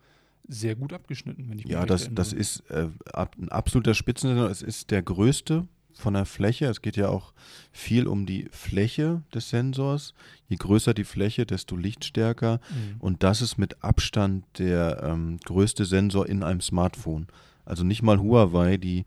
sehr 0.47 0.75
gut 0.75 0.93
abgeschnitten, 0.93 1.49
wenn 1.49 1.59
ich 1.59 1.65
mich 1.65 1.73
Ja, 1.73 1.85
das, 1.85 2.09
das 2.13 2.31
ist 2.33 2.61
äh, 2.71 2.87
ab, 3.13 3.35
ein 3.37 3.49
absoluter 3.49 3.93
Spitzensensor. 3.93 4.49
Es 4.49 4.61
ist 4.61 4.91
der 4.91 5.03
größte 5.03 5.67
von 5.99 6.13
der 6.13 6.25
Fläche. 6.25 6.65
Es 6.65 6.81
geht 6.81 6.97
ja 6.97 7.09
auch 7.09 7.33
viel 7.71 8.07
um 8.07 8.25
die 8.25 8.47
Fläche 8.51 9.21
des 9.33 9.49
Sensors. 9.49 10.13
Je 10.47 10.57
größer 10.57 10.93
die 10.93 11.03
Fläche, 11.03 11.45
desto 11.45 11.75
lichtstärker. 11.75 12.59
Mhm. 12.69 12.95
Und 12.99 13.23
das 13.23 13.41
ist 13.41 13.57
mit 13.57 13.83
Abstand 13.83 14.45
der 14.57 15.03
ähm, 15.03 15.37
größte 15.45 15.85
Sensor 15.85 16.27
in 16.27 16.43
einem 16.43 16.61
Smartphone. 16.61 17.27
Also 17.65 17.83
nicht 17.83 18.01
mal 18.01 18.19
Huawei, 18.19 18.77
die, 18.77 19.05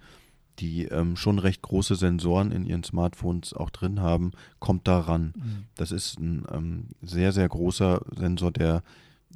die 0.58 0.84
ähm, 0.84 1.16
schon 1.16 1.38
recht 1.38 1.62
große 1.62 1.96
Sensoren 1.96 2.52
in 2.52 2.64
ihren 2.64 2.84
Smartphones 2.84 3.54
auch 3.54 3.70
drin 3.70 4.00
haben, 4.00 4.32
kommt 4.60 4.86
da 4.86 5.00
ran. 5.00 5.32
Mhm. 5.34 5.64
Das 5.76 5.90
ist 5.90 6.20
ein 6.20 6.44
ähm, 6.52 6.84
sehr, 7.02 7.32
sehr 7.32 7.48
großer 7.48 8.02
Sensor, 8.16 8.52
der 8.52 8.82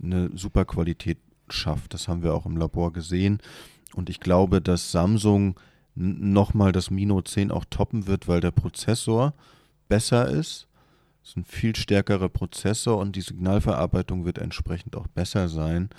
eine 0.02 0.30
super 0.36 0.64
Qualität 0.64 1.18
schafft. 1.48 1.94
Das 1.94 2.08
haben 2.08 2.22
wir 2.22 2.34
auch 2.34 2.46
im 2.46 2.56
Labor 2.56 2.92
gesehen. 2.92 3.38
Und 3.94 4.10
ich 4.10 4.20
glaube, 4.20 4.60
dass 4.60 4.92
Samsung 4.92 5.58
nochmal 5.96 6.72
das 6.72 6.90
Mino 6.90 7.20
10 7.20 7.50
auch 7.50 7.64
toppen 7.64 8.06
wird, 8.06 8.28
weil 8.28 8.40
der 8.40 8.50
Prozessor 8.50 9.34
besser 9.88 10.28
ist. 10.28 10.68
Es 11.22 11.30
ist 11.30 11.36
ein 11.36 11.44
viel 11.44 11.74
stärkerer 11.74 12.28
Prozessor 12.28 12.98
und 12.98 13.16
die 13.16 13.20
Signalverarbeitung 13.20 14.24
wird 14.24 14.38
entsprechend 14.38 14.94
auch 14.94 15.08
besser 15.08 15.48
sein. 15.48 15.90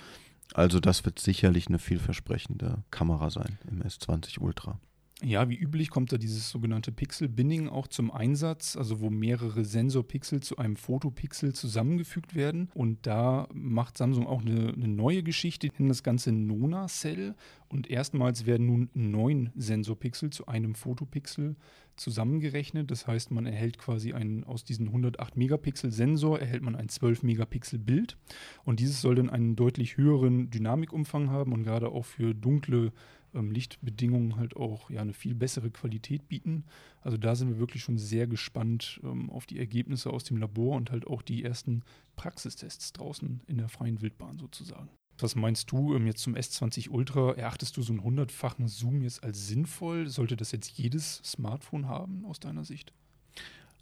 Also 0.54 0.80
das 0.80 1.04
wird 1.04 1.18
sicherlich 1.18 1.66
eine 1.66 1.78
vielversprechende 1.78 2.82
Kamera 2.90 3.28
sein 3.28 3.58
im 3.70 3.82
S20 3.82 4.40
Ultra. 4.40 4.78
Ja, 5.24 5.48
wie 5.48 5.56
üblich 5.56 5.90
kommt 5.90 6.12
da 6.12 6.16
dieses 6.16 6.48
sogenannte 6.48 6.92
Pixel-Binning 6.92 7.68
auch 7.68 7.88
zum 7.88 8.12
Einsatz, 8.12 8.76
also 8.76 9.00
wo 9.00 9.10
mehrere 9.10 9.64
Sensorpixel 9.64 10.44
zu 10.44 10.58
einem 10.58 10.76
Fotopixel 10.76 11.52
zusammengefügt 11.54 12.36
werden. 12.36 12.70
Und 12.72 13.04
da 13.04 13.48
macht 13.52 13.98
Samsung 13.98 14.28
auch 14.28 14.42
eine, 14.42 14.72
eine 14.72 14.86
neue 14.86 15.24
Geschichte, 15.24 15.66
nennen 15.76 15.88
das 15.88 16.04
Ganze 16.04 16.30
Nona-Cell. 16.30 17.34
Und 17.68 17.90
erstmals 17.90 18.46
werden 18.46 18.66
nun 18.66 18.90
neun 18.94 19.50
Sensorpixel 19.56 20.30
zu 20.30 20.46
einem 20.46 20.76
Fotopixel 20.76 21.56
zusammengerechnet. 21.96 22.88
Das 22.88 23.08
heißt, 23.08 23.32
man 23.32 23.44
erhält 23.44 23.76
quasi 23.76 24.12
einen, 24.12 24.44
aus 24.44 24.62
diesen 24.62 24.86
108 24.86 25.36
Megapixel 25.36 25.90
Sensor 25.90 26.38
erhält 26.38 26.62
man 26.62 26.76
ein 26.76 26.88
12 26.88 27.24
Megapixel 27.24 27.80
Bild. 27.80 28.16
Und 28.64 28.78
dieses 28.78 29.00
soll 29.00 29.16
dann 29.16 29.30
einen 29.30 29.56
deutlich 29.56 29.96
höheren 29.96 30.48
Dynamikumfang 30.50 31.28
haben 31.30 31.52
und 31.52 31.64
gerade 31.64 31.88
auch 31.88 32.04
für 32.04 32.34
dunkle 32.34 32.92
ähm, 33.34 33.50
Lichtbedingungen 33.50 34.36
halt 34.36 34.56
auch 34.56 34.90
ja, 34.90 35.00
eine 35.00 35.12
viel 35.12 35.34
bessere 35.34 35.70
Qualität 35.70 36.28
bieten. 36.28 36.64
Also 37.02 37.16
da 37.16 37.34
sind 37.34 37.48
wir 37.48 37.58
wirklich 37.58 37.82
schon 37.82 37.98
sehr 37.98 38.26
gespannt 38.26 39.00
ähm, 39.02 39.30
auf 39.30 39.46
die 39.46 39.58
Ergebnisse 39.58 40.10
aus 40.10 40.24
dem 40.24 40.36
Labor 40.36 40.76
und 40.76 40.90
halt 40.90 41.06
auch 41.06 41.22
die 41.22 41.44
ersten 41.44 41.82
Praxistests 42.16 42.92
draußen 42.92 43.40
in 43.46 43.58
der 43.58 43.68
freien 43.68 44.00
Wildbahn 44.00 44.38
sozusagen. 44.38 44.88
Was 45.20 45.34
meinst 45.34 45.72
du 45.72 45.94
ähm, 45.94 46.06
jetzt 46.06 46.22
zum 46.22 46.36
S20 46.36 46.90
Ultra? 46.90 47.32
Erachtest 47.32 47.76
du 47.76 47.82
so 47.82 47.92
einen 47.92 48.04
hundertfachen 48.04 48.68
Zoom 48.68 49.02
jetzt 49.02 49.24
als 49.24 49.48
sinnvoll? 49.48 50.08
Sollte 50.08 50.36
das 50.36 50.52
jetzt 50.52 50.78
jedes 50.78 51.20
Smartphone 51.24 51.88
haben 51.88 52.24
aus 52.24 52.38
deiner 52.38 52.64
Sicht? 52.64 52.92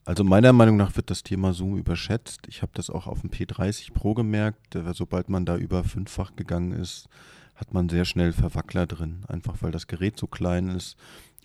Also 0.06 0.22
meiner 0.22 0.52
Meinung 0.52 0.76
nach 0.76 0.94
wird 0.96 1.10
das 1.10 1.24
Thema 1.24 1.52
Zoom 1.52 1.76
überschätzt. 1.76 2.46
Ich 2.46 2.62
habe 2.62 2.70
das 2.74 2.90
auch 2.90 3.06
auf 3.08 3.22
dem 3.22 3.30
P30 3.30 3.92
Pro 3.92 4.14
gemerkt. 4.14 4.76
äh, 4.76 4.94
Sobald 4.94 5.28
man 5.28 5.44
da 5.44 5.56
über 5.56 5.84
fünffach 5.84 6.36
gegangen 6.36 6.72
ist, 6.72 7.08
hat 7.56 7.74
man 7.74 7.88
sehr 7.88 8.04
schnell 8.04 8.32
Verwackler 8.32 8.86
drin, 8.86 9.24
einfach 9.28 9.56
weil 9.60 9.72
das 9.72 9.86
Gerät 9.86 10.18
so 10.18 10.26
klein 10.26 10.68
ist 10.68 10.96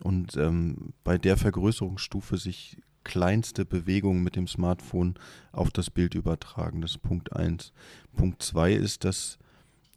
und 0.04 0.36
ähm, 0.38 0.94
bei 1.04 1.18
der 1.18 1.38
Vergrößerungsstufe 1.38 2.38
sich 2.38 2.78
kleinste 3.04 3.66
Bewegung 3.66 4.22
mit 4.22 4.36
dem 4.36 4.48
Smartphone 4.48 5.16
auf 5.52 5.72
das 5.72 5.90
Bild 5.90 6.14
übertragen. 6.16 6.82
Das 6.82 6.92
ist 6.92 7.02
Punkt 7.02 7.36
1. 7.36 7.74
Punkt 8.16 8.44
2 8.44 8.74
ist, 8.74 9.04
dass 9.04 9.40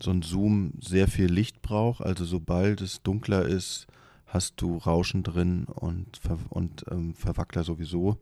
so 0.03 0.11
ein 0.11 0.23
Zoom 0.23 0.73
sehr 0.81 1.09
viel 1.09 1.31
Licht 1.31 1.63
braucht. 1.63 2.03
Also 2.03 2.25
sobald 2.25 2.81
es 2.81 3.03
dunkler 3.03 3.45
ist, 3.45 3.87
hast 4.27 4.61
du 4.61 4.79
Rauschen 4.79 5.23
drin 5.23 5.65
und, 5.65 6.17
Ver 6.17 6.39
und 6.49 6.85
ähm, 6.91 7.15
Verwackler 7.15 7.65
sowieso. 7.65 8.19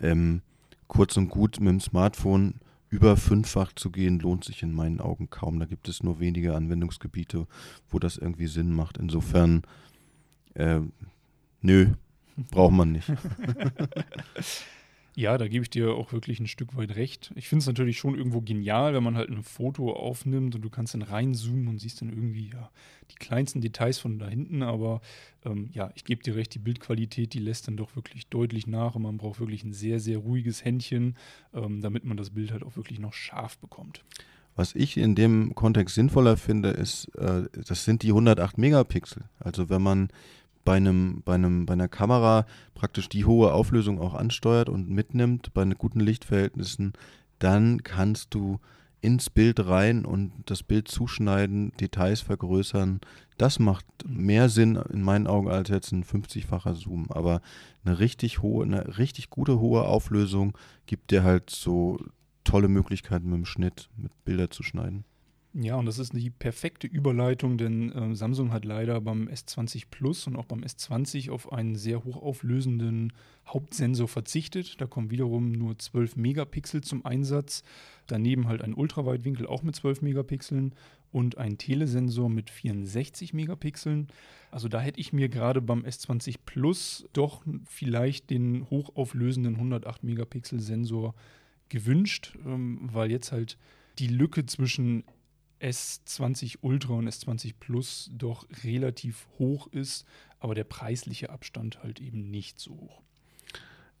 Ähm, 0.00 0.42
kurz 0.88 1.16
und 1.16 1.28
gut 1.28 1.60
mit 1.60 1.68
dem 1.68 1.80
Smartphone 1.80 2.54
über 2.94 3.16
fünffach 3.16 3.72
zu 3.72 3.90
gehen, 3.90 4.20
lohnt 4.20 4.44
sich 4.44 4.62
in 4.62 4.72
meinen 4.72 5.00
Augen 5.00 5.28
kaum. 5.28 5.58
Da 5.58 5.66
gibt 5.66 5.88
es 5.88 6.04
nur 6.04 6.20
wenige 6.20 6.54
Anwendungsgebiete, 6.54 7.48
wo 7.90 7.98
das 7.98 8.16
irgendwie 8.16 8.46
Sinn 8.46 8.72
macht. 8.72 8.98
Insofern, 8.98 9.62
äh, 10.54 10.80
nö, 11.60 11.88
braucht 12.36 12.72
man 12.72 12.92
nicht. 12.92 13.12
Ja, 15.16 15.38
da 15.38 15.46
gebe 15.46 15.62
ich 15.62 15.70
dir 15.70 15.94
auch 15.94 16.12
wirklich 16.12 16.40
ein 16.40 16.48
Stück 16.48 16.76
weit 16.76 16.96
recht. 16.96 17.32
Ich 17.36 17.48
finde 17.48 17.60
es 17.60 17.66
natürlich 17.68 17.98
schon 17.98 18.16
irgendwo 18.16 18.40
genial, 18.40 18.94
wenn 18.94 19.04
man 19.04 19.16
halt 19.16 19.30
ein 19.30 19.44
Foto 19.44 19.92
aufnimmt 19.92 20.56
und 20.56 20.62
du 20.62 20.70
kannst 20.70 20.94
dann 20.94 21.02
reinzoomen 21.02 21.68
und 21.68 21.78
siehst 21.78 22.00
dann 22.00 22.08
irgendwie 22.08 22.50
ja, 22.50 22.70
die 23.12 23.14
kleinsten 23.14 23.60
Details 23.60 23.98
von 23.98 24.18
da 24.18 24.26
hinten. 24.26 24.64
Aber 24.64 25.00
ähm, 25.44 25.70
ja, 25.72 25.92
ich 25.94 26.04
gebe 26.04 26.24
dir 26.24 26.34
recht, 26.34 26.52
die 26.54 26.58
Bildqualität, 26.58 27.32
die 27.32 27.38
lässt 27.38 27.68
dann 27.68 27.76
doch 27.76 27.94
wirklich 27.94 28.26
deutlich 28.26 28.66
nach 28.66 28.96
und 28.96 29.02
man 29.02 29.16
braucht 29.16 29.38
wirklich 29.38 29.62
ein 29.62 29.72
sehr, 29.72 30.00
sehr 30.00 30.18
ruhiges 30.18 30.64
Händchen, 30.64 31.16
ähm, 31.54 31.80
damit 31.80 32.04
man 32.04 32.16
das 32.16 32.30
Bild 32.30 32.50
halt 32.50 32.64
auch 32.64 32.76
wirklich 32.76 32.98
noch 32.98 33.12
scharf 33.12 33.56
bekommt. 33.58 34.02
Was 34.56 34.74
ich 34.74 34.96
in 34.96 35.14
dem 35.14 35.54
Kontext 35.54 35.94
sinnvoller 35.94 36.36
finde, 36.36 36.70
ist, 36.70 37.06
äh, 37.16 37.44
das 37.66 37.84
sind 37.84 38.02
die 38.02 38.10
108 38.10 38.58
Megapixel. 38.58 39.24
Also 39.38 39.68
wenn 39.68 39.82
man 39.82 40.08
bei 40.64 40.76
einem, 40.76 41.22
bei 41.24 41.34
einem, 41.34 41.66
bei 41.66 41.74
einer 41.74 41.88
Kamera 41.88 42.46
praktisch 42.74 43.08
die 43.08 43.24
hohe 43.24 43.52
Auflösung 43.52 44.00
auch 44.00 44.14
ansteuert 44.14 44.68
und 44.68 44.88
mitnimmt 44.88 45.52
bei 45.54 45.64
guten 45.64 46.00
Lichtverhältnissen, 46.00 46.92
dann 47.38 47.82
kannst 47.82 48.34
du 48.34 48.58
ins 49.04 49.28
Bild 49.28 49.66
rein 49.66 50.06
und 50.06 50.32
das 50.46 50.62
Bild 50.62 50.88
zuschneiden, 50.88 51.72
Details 51.78 52.22
vergrößern. 52.22 53.00
Das 53.36 53.58
macht 53.58 53.84
mehr 54.06 54.48
Sinn 54.48 54.76
in 54.76 55.02
meinen 55.02 55.26
Augen 55.26 55.50
als 55.50 55.68
jetzt 55.68 55.92
ein 55.92 56.04
50-facher 56.04 56.74
Zoom. 56.74 57.10
Aber 57.10 57.42
eine 57.84 57.98
richtig 57.98 58.40
hohe, 58.40 58.64
eine 58.64 58.96
richtig 58.96 59.28
gute 59.28 59.60
hohe 59.60 59.82
Auflösung 59.82 60.56
gibt 60.86 61.10
dir 61.10 61.22
halt 61.22 61.50
so 61.50 61.98
tolle 62.44 62.68
Möglichkeiten 62.68 63.28
mit 63.28 63.36
dem 63.36 63.44
Schnitt, 63.44 63.90
mit 63.96 64.12
Bilder 64.24 64.48
zu 64.48 64.62
schneiden. 64.62 65.04
Ja, 65.56 65.76
und 65.76 65.86
das 65.86 66.00
ist 66.00 66.12
die 66.12 66.30
perfekte 66.30 66.88
Überleitung, 66.88 67.58
denn 67.58 67.92
äh, 67.92 68.16
Samsung 68.16 68.52
hat 68.52 68.64
leider 68.64 69.00
beim 69.00 69.28
S20 69.28 69.84
Plus 69.88 70.26
und 70.26 70.34
auch 70.34 70.46
beim 70.46 70.62
S20 70.62 71.30
auf 71.30 71.52
einen 71.52 71.76
sehr 71.76 72.02
hochauflösenden 72.02 73.12
Hauptsensor 73.46 74.08
verzichtet. 74.08 74.80
Da 74.80 74.86
kommen 74.86 75.12
wiederum 75.12 75.52
nur 75.52 75.78
12 75.78 76.16
Megapixel 76.16 76.82
zum 76.82 77.06
Einsatz. 77.06 77.62
Daneben 78.08 78.48
halt 78.48 78.62
ein 78.62 78.74
Ultraweitwinkel 78.74 79.46
auch 79.46 79.62
mit 79.62 79.76
12 79.76 80.02
Megapixeln 80.02 80.74
und 81.12 81.38
ein 81.38 81.56
Telesensor 81.56 82.28
mit 82.28 82.50
64 82.50 83.32
Megapixeln. 83.32 84.08
Also 84.50 84.66
da 84.66 84.80
hätte 84.80 84.98
ich 84.98 85.12
mir 85.12 85.28
gerade 85.28 85.62
beim 85.62 85.84
S20 85.84 86.38
Plus 86.44 87.08
doch 87.12 87.44
vielleicht 87.68 88.30
den 88.30 88.68
hochauflösenden 88.70 89.54
108 89.54 90.02
Megapixel 90.02 90.58
Sensor 90.58 91.14
gewünscht, 91.68 92.36
ähm, 92.44 92.80
weil 92.92 93.12
jetzt 93.12 93.30
halt 93.30 93.56
die 94.00 94.08
Lücke 94.08 94.46
zwischen 94.46 95.04
S20 95.64 96.58
Ultra 96.60 96.94
und 96.94 97.08
S20 97.08 97.54
Plus 97.58 98.10
doch 98.12 98.46
relativ 98.62 99.26
hoch 99.38 99.66
ist, 99.68 100.04
aber 100.38 100.54
der 100.54 100.64
preisliche 100.64 101.30
Abstand 101.30 101.82
halt 101.82 102.00
eben 102.00 102.30
nicht 102.30 102.60
so 102.60 102.72
hoch. 102.72 103.02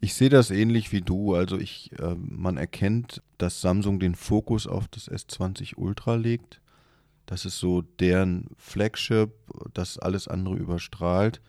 Ich 0.00 0.12
sehe 0.14 0.28
das 0.28 0.50
ähnlich 0.50 0.92
wie 0.92 1.00
du. 1.00 1.34
Also 1.34 1.58
ich, 1.58 1.90
äh, 1.98 2.14
man 2.14 2.58
erkennt, 2.58 3.22
dass 3.38 3.62
Samsung 3.62 3.98
den 3.98 4.14
Fokus 4.14 4.66
auf 4.66 4.86
das 4.88 5.10
S20 5.10 5.76
Ultra 5.76 6.16
legt. 6.16 6.60
Das 7.24 7.46
ist 7.46 7.58
so 7.58 7.80
deren 7.80 8.50
Flagship, 8.58 9.30
das 9.72 9.98
alles 9.98 10.28
andere 10.28 10.56
überstrahlt. 10.56 11.40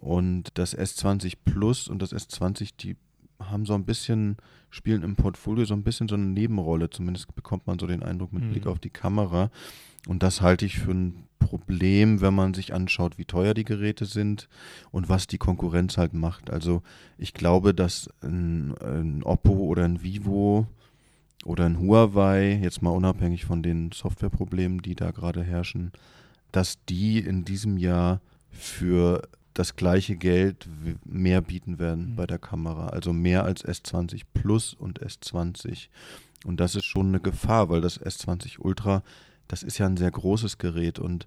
Und 0.00 0.50
das 0.54 0.76
S20 0.76 1.38
Plus 1.44 1.88
und 1.88 2.02
das 2.02 2.12
S20, 2.12 2.72
die 2.78 2.96
haben 3.40 3.66
so 3.66 3.74
ein 3.74 3.84
bisschen, 3.84 4.36
spielen 4.70 5.02
im 5.02 5.16
Portfolio 5.16 5.64
so 5.64 5.74
ein 5.74 5.82
bisschen 5.82 6.08
so 6.08 6.14
eine 6.14 6.26
Nebenrolle. 6.26 6.90
Zumindest 6.90 7.34
bekommt 7.34 7.66
man 7.66 7.78
so 7.78 7.86
den 7.86 8.02
Eindruck 8.02 8.32
mit 8.32 8.44
mhm. 8.44 8.50
Blick 8.50 8.66
auf 8.66 8.78
die 8.78 8.90
Kamera. 8.90 9.50
Und 10.06 10.22
das 10.22 10.40
halte 10.40 10.66
ich 10.66 10.78
für 10.78 10.92
ein 10.92 11.28
Problem, 11.38 12.20
wenn 12.20 12.34
man 12.34 12.52
sich 12.52 12.74
anschaut, 12.74 13.16
wie 13.16 13.24
teuer 13.24 13.54
die 13.54 13.64
Geräte 13.64 14.04
sind 14.04 14.48
und 14.90 15.08
was 15.08 15.26
die 15.26 15.38
Konkurrenz 15.38 15.96
halt 15.96 16.12
macht. 16.12 16.50
Also 16.50 16.82
ich 17.16 17.32
glaube, 17.32 17.74
dass 17.74 18.10
ein, 18.22 18.76
ein 18.78 19.22
Oppo 19.22 19.52
oder 19.52 19.84
ein 19.84 20.02
Vivo 20.02 20.66
oder 21.44 21.64
ein 21.64 21.78
Huawei, 21.78 22.58
jetzt 22.62 22.82
mal 22.82 22.90
unabhängig 22.90 23.44
von 23.44 23.62
den 23.62 23.92
Softwareproblemen, 23.92 24.82
die 24.82 24.94
da 24.94 25.10
gerade 25.10 25.42
herrschen, 25.42 25.92
dass 26.52 26.84
die 26.86 27.18
in 27.18 27.44
diesem 27.44 27.78
Jahr 27.78 28.20
für 28.50 29.22
das 29.58 29.74
gleiche 29.74 30.16
Geld 30.16 30.68
mehr 31.04 31.40
bieten 31.40 31.80
werden 31.80 32.12
mhm. 32.12 32.16
bei 32.16 32.26
der 32.26 32.38
Kamera. 32.38 32.88
Also 32.88 33.12
mehr 33.12 33.44
als 33.44 33.64
S20 33.64 34.22
Plus 34.32 34.72
und 34.72 35.02
S20. 35.02 35.88
Und 36.44 36.60
das 36.60 36.76
ist 36.76 36.84
schon 36.84 37.08
eine 37.08 37.18
Gefahr, 37.18 37.68
weil 37.68 37.80
das 37.80 38.00
S20 38.00 38.60
Ultra, 38.60 39.02
das 39.48 39.64
ist 39.64 39.78
ja 39.78 39.86
ein 39.86 39.96
sehr 39.96 40.12
großes 40.12 40.58
Gerät 40.58 41.00
und 41.00 41.26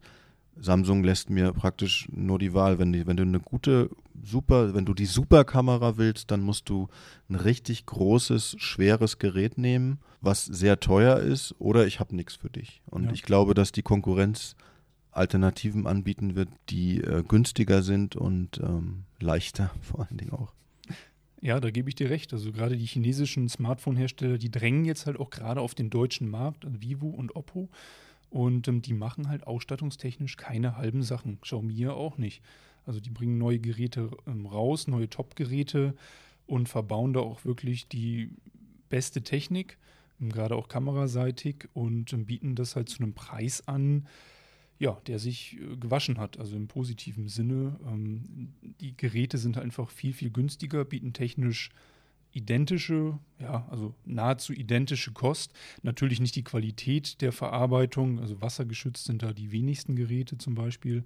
Samsung 0.58 1.04
lässt 1.04 1.30
mir 1.30 1.52
praktisch 1.54 2.08
nur 2.12 2.40
die 2.40 2.54
Wahl. 2.54 2.80
Wenn, 2.80 2.94
die, 2.94 3.06
wenn 3.06 3.18
du 3.18 3.24
eine 3.24 3.40
gute, 3.40 3.90
super, 4.22 4.74
wenn 4.74 4.86
du 4.86 4.94
die 4.94 5.06
Superkamera 5.06 5.98
willst, 5.98 6.32
dann 6.32 6.42
musst 6.42 6.70
du 6.70 6.88
ein 7.30 7.36
richtig 7.36 7.86
großes, 7.86 8.56
schweres 8.60 9.18
Gerät 9.18 9.58
nehmen, 9.58 10.00
was 10.22 10.46
sehr 10.46 10.80
teuer 10.80 11.18
ist, 11.18 11.56
oder 11.60 11.88
ich 11.88 12.00
habe 12.00 12.16
nichts 12.16 12.36
für 12.36 12.50
dich. 12.50 12.82
Und 12.86 13.06
ja. 13.06 13.12
ich 13.12 13.24
glaube, 13.24 13.54
dass 13.54 13.72
die 13.72 13.82
Konkurrenz 13.82 14.56
Alternativen 15.12 15.88
anbieten 15.88 16.36
wird, 16.36 16.50
die 16.70 17.02
äh, 17.02 17.24
günstiger 17.28 17.84
sind 17.84 18.16
und 18.16 18.60
ähm, 18.60 19.04
leichter 19.20 19.72
vor 19.82 20.02
allen 20.08 20.18
Dingen 20.18 20.34
auch. 20.34 20.54
Ja, 21.42 21.60
da 21.60 21.72
gebe 21.72 21.90
ich 21.90 21.96
dir 21.96 22.10
recht. 22.10 22.34
Also 22.34 22.52
gerade 22.52 22.78
die 22.78 22.86
chinesischen 22.86 23.50
Smartphone-Hersteller, 23.50 24.38
die 24.38 24.52
drängen 24.52 24.86
jetzt 24.86 25.08
halt 25.08 25.20
auch 25.20 25.32
gerade 25.32 25.60
auf 25.60 25.74
den 25.74 25.90
deutschen 25.90 26.30
Markt, 26.30 26.66
also 26.66 26.82
Vivo 26.82 27.08
und 27.08 27.36
Oppo. 27.36 27.68
Und 28.30 28.68
ähm, 28.68 28.82
die 28.82 28.94
machen 28.94 29.28
halt 29.28 29.48
ausstattungstechnisch 29.48 30.38
keine 30.38 30.78
halben 30.78 31.04
Sachen. 31.04 31.42
Xiaomi 31.42 31.74
ja 31.74 31.92
auch 31.92 32.18
nicht. 32.18 32.42
Also 32.86 33.00
die 33.00 33.10
bringen 33.10 33.38
neue 33.38 33.60
Geräte 33.60 34.12
ähm, 34.28 34.46
raus, 34.46 34.88
neue 34.88 35.10
Top-Geräte 35.10 35.96
und 36.48 36.70
verbauen 36.70 37.14
da 37.14 37.20
auch 37.22 37.44
wirklich 37.44 37.88
die 37.88 38.30
beste 38.90 39.24
Technik, 39.24 39.78
ähm, 40.20 40.32
gerade 40.32 40.56
auch 40.56 40.68
kameraseitig 40.68 41.68
und 41.74 42.14
ähm, 42.14 42.26
bieten 42.26 42.56
das 42.56 42.76
halt 42.76 42.90
zu 42.90 43.02
einem 43.02 43.14
Preis 43.14 43.68
an, 43.68 44.08
ja, 44.82 45.00
der 45.06 45.20
sich 45.20 45.60
äh, 45.62 45.78
gewaschen 45.78 46.18
hat, 46.18 46.40
also 46.40 46.56
im 46.56 46.68
positiven 46.68 47.28
Sinne. 47.28 47.80
Ähm, 47.86 48.52
die 48.82 48.98
Geräte 48.98 49.38
sind 49.38 49.60
einfach 49.60 49.92
viel, 49.92 50.12
viel 50.12 50.32
günstiger, 50.32 50.84
bieten 50.84 51.14
technisch 51.14 51.70
identische, 52.34 53.20
ja, 53.40 53.68
also 53.70 53.94
nahezu 54.06 54.54
identische 54.54 55.12
Kost. 55.12 55.54
Natürlich 55.84 56.20
nicht 56.20 56.36
die 56.36 56.44
Qualität 56.44 57.22
der 57.22 57.32
Verarbeitung, 57.32 58.20
also 58.20 58.42
wassergeschützt 58.42 59.06
sind 59.06 59.22
da 59.22 59.34
die 59.34 59.52
wenigsten 59.52 59.96
Geräte 59.96 60.40
zum 60.40 60.56
Beispiel. 60.56 61.04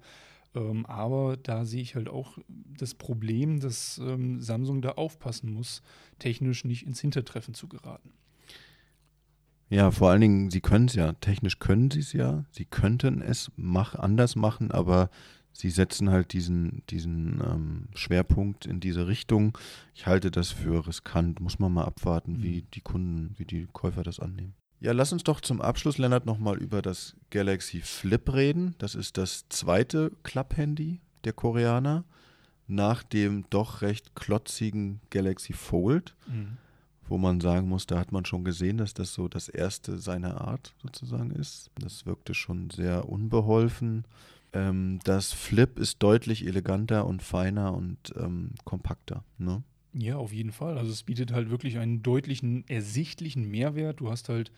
Ähm, 0.54 0.86
aber 0.86 1.36
da 1.36 1.66
sehe 1.66 1.82
ich 1.82 1.96
halt 1.96 2.08
auch 2.08 2.38
das 2.78 2.94
Problem, 2.94 3.60
dass 3.60 3.98
ähm, 3.98 4.40
Samsung 4.40 4.80
da 4.80 4.92
aufpassen 4.92 5.52
muss, 5.52 5.82
technisch 6.18 6.64
nicht 6.64 6.86
ins 6.86 7.02
Hintertreffen 7.02 7.52
zu 7.52 7.68
geraten. 7.68 8.12
Ja, 9.68 9.90
vor 9.90 10.10
allen 10.10 10.20
Dingen, 10.20 10.50
sie 10.50 10.60
können 10.60 10.86
es 10.86 10.94
ja. 10.94 11.12
Technisch 11.14 11.58
können 11.58 11.90
sie 11.90 12.00
es 12.00 12.12
ja. 12.12 12.44
Sie 12.50 12.64
könnten 12.64 13.20
es 13.20 13.50
mach, 13.56 13.94
anders 13.94 14.36
machen, 14.36 14.70
aber 14.70 15.10
sie 15.52 15.70
setzen 15.70 16.10
halt 16.10 16.32
diesen, 16.32 16.82
diesen 16.90 17.40
ähm, 17.44 17.88
Schwerpunkt 17.94 18.66
in 18.66 18.78
diese 18.78 19.08
Richtung. 19.08 19.58
Ich 19.94 20.06
halte 20.06 20.30
das 20.30 20.50
für 20.50 20.86
riskant. 20.86 21.40
Muss 21.40 21.58
man 21.58 21.72
mal 21.72 21.84
abwarten, 21.84 22.34
mhm. 22.34 22.42
wie 22.42 22.62
die 22.74 22.80
Kunden, 22.80 23.34
wie 23.38 23.44
die 23.44 23.66
Käufer 23.72 24.02
das 24.02 24.20
annehmen. 24.20 24.54
Ja, 24.78 24.92
lass 24.92 25.12
uns 25.12 25.24
doch 25.24 25.40
zum 25.40 25.60
Abschluss, 25.60 25.98
Lennart, 25.98 26.26
nochmal 26.26 26.58
über 26.58 26.82
das 26.82 27.16
Galaxy 27.30 27.80
Flip 27.80 28.32
reden. 28.32 28.74
Das 28.78 28.94
ist 28.94 29.16
das 29.16 29.48
zweite 29.48 30.12
Klapp-Handy 30.22 31.00
der 31.24 31.32
Koreaner 31.32 32.04
nach 32.68 33.02
dem 33.02 33.46
doch 33.48 33.80
recht 33.80 34.14
klotzigen 34.14 35.00
Galaxy 35.10 35.54
Fold. 35.54 36.14
Mhm 36.28 36.58
wo 37.08 37.18
man 37.18 37.40
sagen 37.40 37.68
muss, 37.68 37.86
da 37.86 37.98
hat 37.98 38.12
man 38.12 38.24
schon 38.24 38.44
gesehen, 38.44 38.78
dass 38.78 38.94
das 38.94 39.14
so 39.14 39.28
das 39.28 39.48
erste 39.48 39.98
seiner 39.98 40.40
Art 40.40 40.74
sozusagen 40.82 41.30
ist. 41.30 41.70
Das 41.78 42.06
wirkte 42.06 42.34
schon 42.34 42.70
sehr 42.70 43.08
unbeholfen. 43.08 44.04
Ähm, 44.52 45.00
das 45.04 45.32
Flip 45.32 45.78
ist 45.78 46.02
deutlich 46.02 46.46
eleganter 46.46 47.06
und 47.06 47.22
feiner 47.22 47.74
und 47.74 48.14
ähm, 48.16 48.50
kompakter. 48.64 49.24
Ne? 49.38 49.62
Ja, 49.92 50.16
auf 50.16 50.32
jeden 50.32 50.52
Fall. 50.52 50.76
Also 50.78 50.90
es 50.92 51.02
bietet 51.02 51.32
halt 51.32 51.50
wirklich 51.50 51.78
einen 51.78 52.02
deutlichen, 52.02 52.66
ersichtlichen 52.68 53.48
Mehrwert. 53.50 54.00
Du 54.00 54.10
hast 54.10 54.28
halt 54.28 54.52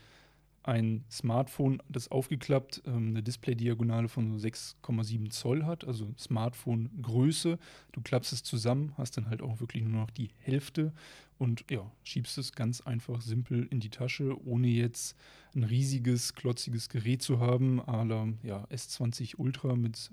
ein 0.62 1.04
Smartphone, 1.10 1.82
das 1.88 2.10
aufgeklappt 2.10 2.82
ähm, 2.86 3.08
eine 3.08 3.22
Display-Diagonale 3.22 4.08
von 4.08 4.38
6,7 4.38 5.30
Zoll 5.30 5.64
hat, 5.64 5.86
also 5.86 6.12
Smartphone-Größe. 6.18 7.58
Du 7.92 8.00
klappst 8.02 8.32
es 8.32 8.42
zusammen, 8.42 8.92
hast 8.98 9.16
dann 9.16 9.30
halt 9.30 9.42
auch 9.42 9.60
wirklich 9.60 9.82
nur 9.84 10.02
noch 10.02 10.10
die 10.10 10.30
Hälfte 10.40 10.92
und 11.38 11.64
ja, 11.70 11.90
schiebst 12.02 12.36
es 12.38 12.52
ganz 12.52 12.80
einfach 12.80 13.20
simpel 13.20 13.66
in 13.70 13.80
die 13.80 13.90
Tasche, 13.90 14.36
ohne 14.44 14.68
jetzt 14.68 15.16
ein 15.54 15.62
riesiges, 15.62 16.34
klotziges 16.34 16.88
Gerät 16.88 17.22
zu 17.22 17.38
haben, 17.38 17.80
à 17.82 18.04
la 18.04 18.28
ja, 18.42 18.64
S20 18.70 19.36
Ultra 19.36 19.76
mit 19.76 20.10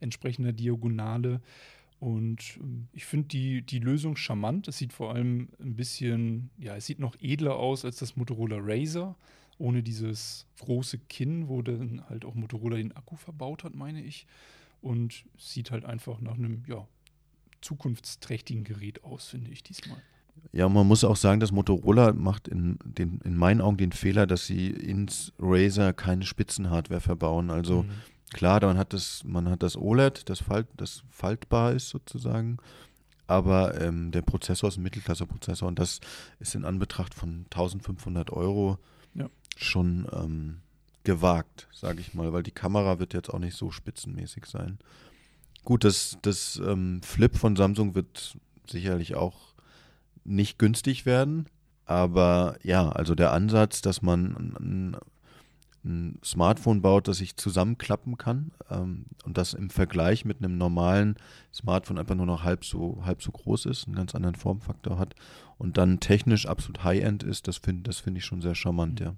entsprechender 0.00 0.52
Diagonale. 0.52 1.40
Und 2.00 2.58
ähm, 2.60 2.88
ich 2.92 3.04
finde 3.04 3.28
die, 3.28 3.62
die 3.62 3.80
Lösung 3.80 4.16
charmant. 4.16 4.68
Es 4.68 4.78
sieht 4.78 4.92
vor 4.92 5.14
allem 5.14 5.48
ein 5.60 5.74
bisschen, 5.74 6.50
ja, 6.58 6.76
es 6.76 6.86
sieht 6.86 7.00
noch 7.00 7.16
edler 7.20 7.56
aus 7.56 7.84
als 7.84 7.96
das 7.96 8.16
Motorola 8.16 8.58
Razer, 8.60 9.16
ohne 9.58 9.82
dieses 9.82 10.46
große 10.60 10.98
Kinn, 10.98 11.48
wo 11.48 11.62
dann 11.62 12.02
halt 12.08 12.24
auch 12.24 12.34
Motorola 12.34 12.76
den 12.76 12.96
Akku 12.96 13.16
verbaut 13.16 13.64
hat, 13.64 13.74
meine 13.74 14.02
ich. 14.02 14.26
Und 14.80 15.24
sieht 15.36 15.70
halt 15.70 15.84
einfach 15.84 16.20
nach 16.20 16.34
einem, 16.34 16.62
ja, 16.66 16.86
zukunftsträchtigen 17.60 18.62
Gerät 18.62 19.02
aus, 19.02 19.26
finde 19.26 19.50
ich 19.50 19.64
diesmal. 19.64 20.00
Ja, 20.52 20.68
man 20.68 20.86
muss 20.86 21.02
auch 21.02 21.16
sagen, 21.16 21.40
dass 21.40 21.50
Motorola 21.50 22.12
macht 22.12 22.46
in, 22.46 22.78
den, 22.84 23.20
in 23.24 23.36
meinen 23.36 23.60
Augen 23.60 23.76
den 23.76 23.90
Fehler, 23.90 24.28
dass 24.28 24.46
sie 24.46 24.68
ins 24.68 25.32
Razer 25.40 25.92
keine 25.92 26.24
Spitzenhardware 26.24 27.00
verbauen. 27.00 27.50
Also 27.50 27.82
mhm 27.82 27.90
Klar, 28.32 28.60
man 28.62 28.76
hat 28.76 28.92
das, 28.92 29.24
man 29.24 29.48
hat 29.48 29.62
das 29.62 29.76
OLED, 29.76 30.28
das, 30.28 30.40
Falt, 30.40 30.66
das 30.76 31.02
faltbar 31.08 31.72
ist 31.72 31.88
sozusagen, 31.88 32.58
aber 33.26 33.80
ähm, 33.80 34.10
der 34.10 34.22
Prozessor 34.22 34.68
ist 34.68 34.76
ein 34.76 34.82
Mittelklasse-Prozessor 34.82 35.66
und 35.66 35.78
das 35.78 36.00
ist 36.38 36.54
in 36.54 36.64
Anbetracht 36.64 37.14
von 37.14 37.46
1500 37.50 38.30
Euro. 38.30 38.78
Schon 39.64 40.06
ähm, 40.12 40.60
gewagt, 41.04 41.68
sage 41.72 42.00
ich 42.00 42.14
mal, 42.14 42.32
weil 42.32 42.42
die 42.42 42.50
Kamera 42.50 42.98
wird 42.98 43.14
jetzt 43.14 43.30
auch 43.30 43.38
nicht 43.38 43.56
so 43.56 43.70
spitzenmäßig 43.70 44.46
sein. 44.46 44.78
Gut, 45.64 45.84
das, 45.84 46.18
das 46.22 46.60
ähm, 46.64 47.00
Flip 47.02 47.36
von 47.36 47.56
Samsung 47.56 47.94
wird 47.94 48.36
sicherlich 48.66 49.14
auch 49.14 49.54
nicht 50.24 50.58
günstig 50.58 51.06
werden, 51.06 51.46
aber 51.86 52.56
ja, 52.62 52.90
also 52.90 53.14
der 53.14 53.32
Ansatz, 53.32 53.80
dass 53.80 54.02
man 54.02 54.36
ein, 54.60 54.96
ein 55.84 56.18
Smartphone 56.22 56.82
baut, 56.82 57.08
das 57.08 57.18
sich 57.18 57.36
zusammenklappen 57.36 58.18
kann 58.18 58.52
ähm, 58.70 59.06
und 59.24 59.38
das 59.38 59.54
im 59.54 59.70
Vergleich 59.70 60.24
mit 60.24 60.38
einem 60.38 60.58
normalen 60.58 61.16
Smartphone 61.54 61.98
einfach 61.98 62.14
nur 62.14 62.26
noch 62.26 62.44
halb 62.44 62.64
so, 62.64 63.02
halb 63.04 63.22
so 63.22 63.32
groß 63.32 63.66
ist, 63.66 63.86
einen 63.86 63.96
ganz 63.96 64.14
anderen 64.14 64.34
Formfaktor 64.34 64.98
hat 64.98 65.14
und 65.56 65.78
dann 65.78 66.00
technisch 66.00 66.46
absolut 66.46 66.84
High-End 66.84 67.22
ist, 67.22 67.48
das 67.48 67.56
finde 67.56 67.84
das 67.84 67.98
find 67.98 68.18
ich 68.18 68.24
schon 68.24 68.42
sehr 68.42 68.54
charmant, 68.54 69.00
ja. 69.00 69.14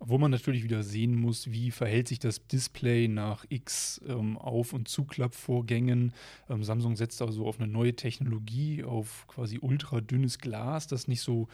Wo 0.00 0.16
man 0.16 0.30
natürlich 0.30 0.62
wieder 0.62 0.82
sehen 0.82 1.16
muss, 1.16 1.50
wie 1.50 1.70
verhält 1.72 2.08
sich 2.08 2.20
das 2.20 2.46
Display 2.46 3.08
nach 3.08 3.44
X 3.48 4.00
ähm, 4.06 4.38
Auf- 4.38 4.72
und 4.72 4.88
Zuklappvorgängen. 4.88 6.12
Ähm, 6.48 6.62
Samsung 6.62 6.94
setzt 6.94 7.20
also 7.20 7.46
auf 7.46 7.58
eine 7.58 7.70
neue 7.70 7.94
Technologie, 7.94 8.84
auf 8.84 9.26
quasi 9.26 9.58
ultra 9.60 10.00
dünnes 10.00 10.38
Glas, 10.38 10.86
das 10.86 11.08
nicht 11.08 11.20
so 11.20 11.48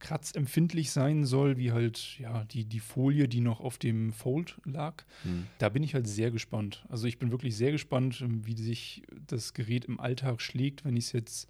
kratzempfindlich 0.00 0.90
sein 0.90 1.24
soll, 1.24 1.58
wie 1.58 1.72
halt 1.72 2.18
ja 2.18 2.44
die, 2.44 2.64
die 2.64 2.80
Folie, 2.80 3.28
die 3.28 3.40
noch 3.40 3.60
auf 3.60 3.78
dem 3.78 4.12
Fold 4.12 4.56
lag. 4.64 5.04
Mhm. 5.24 5.46
Da 5.58 5.68
bin 5.68 5.82
ich 5.82 5.94
halt 5.94 6.08
sehr 6.08 6.30
gespannt. 6.30 6.84
Also 6.88 7.06
ich 7.06 7.18
bin 7.18 7.30
wirklich 7.30 7.54
sehr 7.54 7.70
gespannt, 7.70 8.20
ähm, 8.22 8.46
wie 8.46 8.56
sich 8.56 9.02
das 9.26 9.54
Gerät 9.54 9.84
im 9.84 10.00
Alltag 10.00 10.40
schlägt, 10.40 10.84
wenn 10.84 10.96
ich 10.96 11.04
es 11.04 11.12
jetzt 11.12 11.48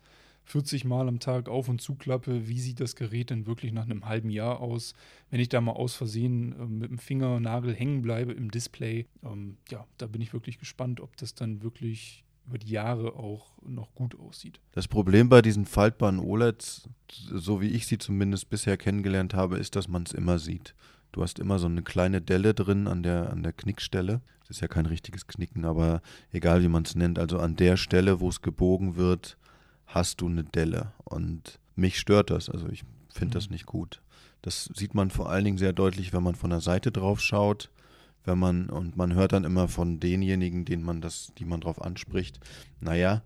40 0.51 0.85
Mal 0.85 1.09
am 1.09 1.21
Tag 1.21 1.49
auf 1.49 1.69
und 1.69 1.81
zuklappe. 1.81 2.49
Wie 2.49 2.61
sieht 2.61 2.81
das 2.81 2.97
Gerät 2.97 3.31
denn 3.31 3.47
wirklich 3.47 3.73
nach 3.73 3.85
einem 3.85 4.07
halben 4.07 4.31
Jahr 4.31 4.61
aus? 4.61 4.95
Wenn 5.31 5.41
ich 5.41 5.49
da 5.49 5.61
mal 5.61 5.73
aus 5.73 5.95
Versehen 5.95 6.53
äh, 6.59 6.67
mit 6.67 6.91
dem 6.91 6.99
Fingernagel 6.99 7.75
hängen 7.75 8.03
bleibe 8.03 8.33
im 8.33 8.51
Display, 8.51 9.07
ähm, 9.23 9.57
ja, 9.69 9.87
da 9.99 10.07
bin 10.07 10.21
ich 10.21 10.33
wirklich 10.33 10.59
gespannt, 10.59 11.01
ob 11.01 11.17
das 11.17 11.35
dann 11.35 11.63
wirklich 11.63 12.25
über 12.47 12.59
die 12.59 12.73
Jahre 12.73 13.15
auch 13.15 13.53
noch 13.63 13.95
gut 13.95 14.19
aussieht. 14.19 14.61
Das 14.73 14.89
Problem 14.89 15.29
bei 15.29 15.41
diesen 15.41 15.67
faltbaren 15.67 16.19
OLEDs, 16.19 16.89
so 17.09 17.61
wie 17.61 17.69
ich 17.69 17.87
sie 17.87 17.99
zumindest 17.99 18.51
bisher 18.51 18.77
kennengelernt 18.77 19.35
habe, 19.35 19.57
ist, 19.57 19.77
dass 19.77 19.87
man 19.87 20.03
es 20.03 20.13
immer 20.13 20.41
sieht. 20.41 20.75
Du 21.13 21.23
hast 21.23 21.39
immer 21.39 21.61
so 21.61 21.67
eine 21.67 21.83
kleine 21.83 22.21
Delle 22.21 22.55
drin 22.55 22.89
an 22.89 23.05
der, 23.05 23.31
an 23.31 23.45
der 23.45 23.53
Knickstelle. 23.53 24.21
Das 24.41 24.57
ist 24.57 24.61
ja 24.61 24.69
kein 24.69 24.87
richtiges 24.87 25.29
Knicken, 25.29 25.65
aber 25.65 26.03
egal 26.33 26.63
wie 26.63 26.69
man 26.69 26.83
es 26.83 26.97
nennt, 26.97 27.21
also 27.21 27.39
an 27.39 27.55
der 27.55 27.77
Stelle, 27.77 28.19
wo 28.19 28.29
es 28.29 28.43
gebogen 28.43 28.97
wird, 28.97 29.37
hast 29.95 30.21
du 30.21 30.29
eine 30.29 30.45
Delle. 30.45 30.93
Und 31.05 31.59
mich 31.77 31.99
stört 31.99 32.31
das. 32.31 32.49
Also 32.49 32.69
ich 32.69 32.85
finde 33.13 33.33
mhm. 33.33 33.39
das 33.39 33.51
nicht 33.51 33.67
gut. 33.67 34.01
Das 34.43 34.71
sieht 34.75 34.95
man 34.95 35.11
vor 35.11 35.31
allen 35.31 35.45
Dingen 35.45 35.59
sehr 35.59 35.73
deutlich, 35.73 36.13
wenn 36.13 36.23
man 36.23 36.35
von 36.35 36.51
der 36.51 36.61
Seite 36.61 36.91
drauf 36.91 37.21
schaut 37.21 37.71
wenn 38.25 38.39
man, 38.39 38.69
und 38.69 38.97
man 38.97 39.15
hört 39.15 39.33
dann 39.33 39.45
immer 39.45 39.69
von 39.69 40.01
denjenigen, 40.01 40.65
denen 40.65 40.83
man 40.83 41.01
das, 41.01 41.33
die 41.39 41.45
man 41.45 41.61
drauf 41.61 41.81
anspricht, 41.81 42.39
naja, 42.81 43.23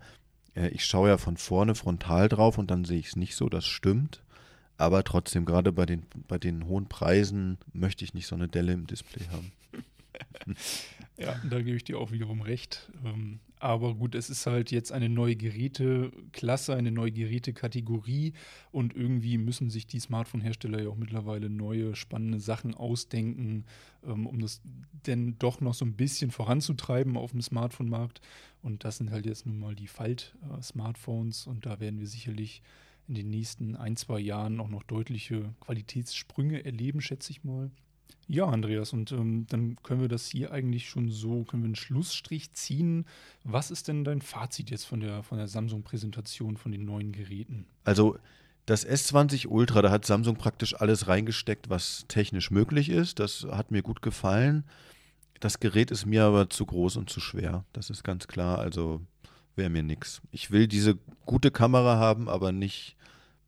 äh, 0.55 0.69
ich 0.69 0.85
schaue 0.85 1.09
ja 1.09 1.19
von 1.19 1.37
vorne 1.37 1.75
frontal 1.75 2.29
drauf 2.29 2.59
und 2.59 2.71
dann 2.71 2.85
sehe 2.85 2.99
ich 2.99 3.09
es 3.09 3.17
nicht 3.17 3.35
so, 3.35 3.49
das 3.49 3.67
stimmt. 3.67 4.23
Aber 4.77 5.05
trotzdem, 5.05 5.45
gerade 5.45 5.73
bei 5.73 5.87
den, 5.87 6.05
bei 6.27 6.39
den 6.39 6.67
hohen 6.67 6.87
Preisen 6.87 7.59
möchte 7.73 8.05
ich 8.05 8.15
nicht 8.15 8.27
so 8.27 8.35
eine 8.35 8.49
Delle 8.49 8.73
im 8.73 8.87
Display 8.87 9.27
haben. 9.31 9.53
ja, 11.17 11.37
da 11.49 11.63
gebe 11.63 11.77
ich 11.77 11.85
dir 11.85 11.99
auch 11.99 12.11
wiederum 12.11 12.41
recht. 12.41 12.91
Aber 13.65 13.95
gut, 13.95 14.15
es 14.15 14.29
ist 14.29 14.45
halt 14.45 14.71
jetzt 14.73 14.93
eine 14.93 15.09
neue 15.09 15.37
Geräteklasse, 15.37 16.77
eine 16.77 16.91
neue 16.91 17.13
Gerätekategorie 17.13 18.35
und 18.73 18.95
irgendwie 18.95 19.39
müssen 19.39 19.71
sich 19.71 19.87
die 19.87 20.01
Smartphone-Hersteller 20.01 20.83
ja 20.83 20.91
auch 20.91 20.97
mittlerweile 20.97 21.49
neue 21.49 21.97
spannende 21.97 22.41
Sachen 22.41 22.75
ausdenken, 22.75 23.65
ähm, 24.07 24.27
um 24.27 24.39
das 24.39 24.61
denn 25.07 25.39
doch 25.39 25.63
noch 25.63 25.73
so 25.73 25.87
ein 25.87 25.95
bisschen 25.95 26.31
voranzutreiben 26.31 27.17
auf 27.17 27.31
dem 27.31 27.41
Smartphone-Markt. 27.41 28.21
Und 28.61 28.85
das 28.85 28.99
sind 28.99 29.11
halt 29.11 29.25
jetzt 29.25 29.47
nun 29.47 29.59
mal 29.59 29.75
die 29.75 29.89
Falt-Smartphones 29.89 31.47
und 31.47 31.65
da 31.65 31.81
werden 31.81 32.01
wir 32.01 32.07
sicherlich 32.07 32.61
in 33.09 33.15
den 33.15 33.31
nächsten 33.31 33.77
ein, 33.77 33.97
zwei 33.97 34.21
Jahren 34.21 34.61
auch 34.61 34.69
noch 34.69 34.83
deutliche 34.83 35.55
Qualitätssprünge 35.61 36.67
erleben, 36.67 37.01
schätze 37.01 37.31
ich 37.31 37.45
mal. 37.45 37.71
Ja, 38.27 38.47
Andreas, 38.47 38.93
und 38.93 39.13
ähm, 39.13 39.47
dann 39.49 39.77
können 39.83 40.01
wir 40.01 40.09
das 40.09 40.29
hier 40.29 40.51
eigentlich 40.51 40.89
schon 40.89 41.11
so, 41.11 41.45
können 41.45 41.63
wir 41.63 41.67
einen 41.67 41.77
Schlussstrich 41.77 42.53
ziehen. 42.55 43.05
Was 43.43 43.71
ist 43.71 43.89
denn 43.89 44.03
dein 44.05 44.23
Fazit 44.23 44.71
jetzt 44.71 44.85
von 44.85 45.01
der, 45.01 45.23
von 45.23 45.37
der 45.37 45.47
Samsung-Präsentation 45.47 46.57
von 46.57 46.73
den 46.73 46.87
neuen 46.87 47.13
Geräten? 47.13 47.67
Also 47.85 48.17
das 48.67 48.87
S20 48.87 49.49
Ultra, 49.49 49.83
da 49.83 49.91
hat 49.91 50.07
Samsung 50.07 50.37
praktisch 50.37 50.75
alles 50.81 51.07
reingesteckt, 51.07 51.69
was 51.69 52.07
technisch 52.09 52.51
möglich 52.51 52.89
ist. 52.89 53.19
Das 53.19 53.47
hat 53.51 53.71
mir 53.71 53.83
gut 53.83 54.01
gefallen. 54.01 54.65
Das 55.41 55.61
Gerät 55.61 55.91
ist 55.91 56.07
mir 56.07 56.25
aber 56.25 56.49
zu 56.49 56.65
groß 56.65 56.97
und 56.97 57.11
zu 57.11 57.21
schwer. 57.21 57.65
Das 57.75 57.91
ist 57.91 58.05
ganz 58.05 58.27
klar. 58.27 58.59
Also 58.59 59.03
wäre 59.55 59.69
mir 59.69 59.83
nichts. 59.83 60.23
Ich 60.31 60.51
will 60.51 60.67
diese 60.67 60.97
gute 61.27 61.51
Kamera 61.51 61.99
haben, 61.99 62.31
aber 62.31 62.53
nicht 62.53 62.97